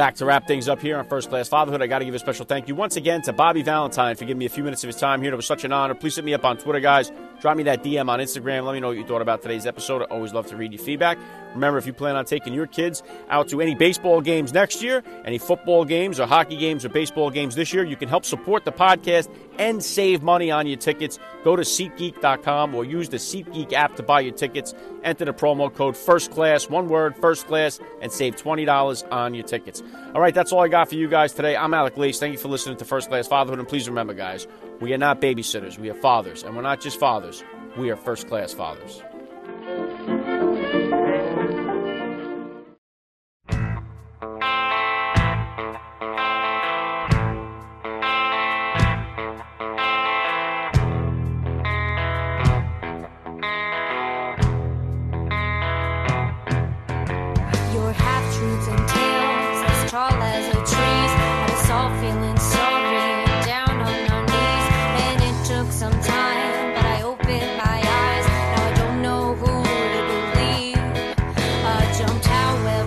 Back 0.00 0.14
to 0.14 0.24
wrap 0.24 0.46
things 0.46 0.66
up 0.66 0.80
here 0.80 0.96
on 0.96 1.04
First 1.04 1.28
Class 1.28 1.46
Fatherhood. 1.50 1.82
I 1.82 1.86
got 1.86 1.98
to 1.98 2.06
give 2.06 2.14
a 2.14 2.18
special 2.18 2.46
thank 2.46 2.68
you 2.68 2.74
once 2.74 2.96
again 2.96 3.20
to 3.20 3.34
Bobby 3.34 3.60
Valentine 3.60 4.16
for 4.16 4.24
giving 4.24 4.38
me 4.38 4.46
a 4.46 4.48
few 4.48 4.64
minutes 4.64 4.82
of 4.82 4.88
his 4.88 4.96
time 4.96 5.20
here. 5.20 5.30
It 5.30 5.36
was 5.36 5.44
such 5.44 5.62
an 5.64 5.74
honor. 5.74 5.92
Please 5.92 6.16
hit 6.16 6.24
me 6.24 6.32
up 6.32 6.42
on 6.42 6.56
Twitter, 6.56 6.80
guys. 6.80 7.12
Drop 7.42 7.54
me 7.54 7.64
that 7.64 7.84
DM 7.84 8.08
on 8.08 8.18
Instagram. 8.18 8.64
Let 8.64 8.72
me 8.72 8.80
know 8.80 8.88
what 8.88 8.96
you 8.96 9.06
thought 9.06 9.20
about 9.20 9.42
today's 9.42 9.66
episode. 9.66 10.00
I 10.00 10.06
always 10.06 10.32
love 10.32 10.46
to 10.46 10.56
read 10.56 10.72
your 10.72 10.82
feedback. 10.82 11.18
Remember, 11.54 11.78
if 11.78 11.86
you 11.86 11.92
plan 11.92 12.16
on 12.16 12.24
taking 12.24 12.54
your 12.54 12.66
kids 12.66 13.02
out 13.28 13.48
to 13.48 13.60
any 13.60 13.74
baseball 13.74 14.20
games 14.20 14.52
next 14.52 14.82
year, 14.82 15.02
any 15.24 15.38
football 15.38 15.84
games 15.84 16.20
or 16.20 16.26
hockey 16.26 16.56
games 16.56 16.84
or 16.84 16.88
baseball 16.88 17.30
games 17.30 17.54
this 17.54 17.72
year, 17.72 17.84
you 17.84 17.96
can 17.96 18.08
help 18.08 18.24
support 18.24 18.64
the 18.64 18.72
podcast 18.72 19.28
and 19.58 19.82
save 19.82 20.22
money 20.22 20.50
on 20.50 20.66
your 20.66 20.78
tickets. 20.78 21.18
Go 21.44 21.56
to 21.56 21.62
SeatGeek.com 21.62 22.74
or 22.74 22.84
use 22.84 23.08
the 23.08 23.16
SeatGeek 23.16 23.72
app 23.72 23.96
to 23.96 24.02
buy 24.02 24.20
your 24.20 24.34
tickets. 24.34 24.74
Enter 25.02 25.24
the 25.24 25.32
promo 25.32 25.72
code 25.72 25.96
First 25.96 26.30
Class, 26.30 26.68
one 26.68 26.88
word, 26.88 27.16
First 27.16 27.46
Class, 27.46 27.80
and 28.00 28.10
save 28.12 28.36
$20 28.36 29.12
on 29.12 29.34
your 29.34 29.44
tickets. 29.44 29.82
All 30.14 30.20
right, 30.20 30.34
that's 30.34 30.52
all 30.52 30.60
I 30.60 30.68
got 30.68 30.88
for 30.88 30.94
you 30.94 31.08
guys 31.08 31.32
today. 31.32 31.56
I'm 31.56 31.74
Alec 31.74 31.96
Lace. 31.96 32.18
Thank 32.18 32.32
you 32.32 32.38
for 32.38 32.48
listening 32.48 32.76
to 32.78 32.84
First 32.84 33.08
Class 33.08 33.26
Fatherhood. 33.26 33.58
And 33.58 33.68
please 33.68 33.88
remember, 33.88 34.14
guys, 34.14 34.46
we 34.80 34.92
are 34.92 34.98
not 34.98 35.20
babysitters. 35.20 35.78
We 35.78 35.90
are 35.90 35.94
fathers. 35.94 36.42
And 36.42 36.56
we're 36.56 36.62
not 36.62 36.80
just 36.80 36.98
fathers, 36.98 37.42
we 37.76 37.90
are 37.90 37.96
first 37.96 38.28
class 38.28 38.52
fathers. 38.52 39.02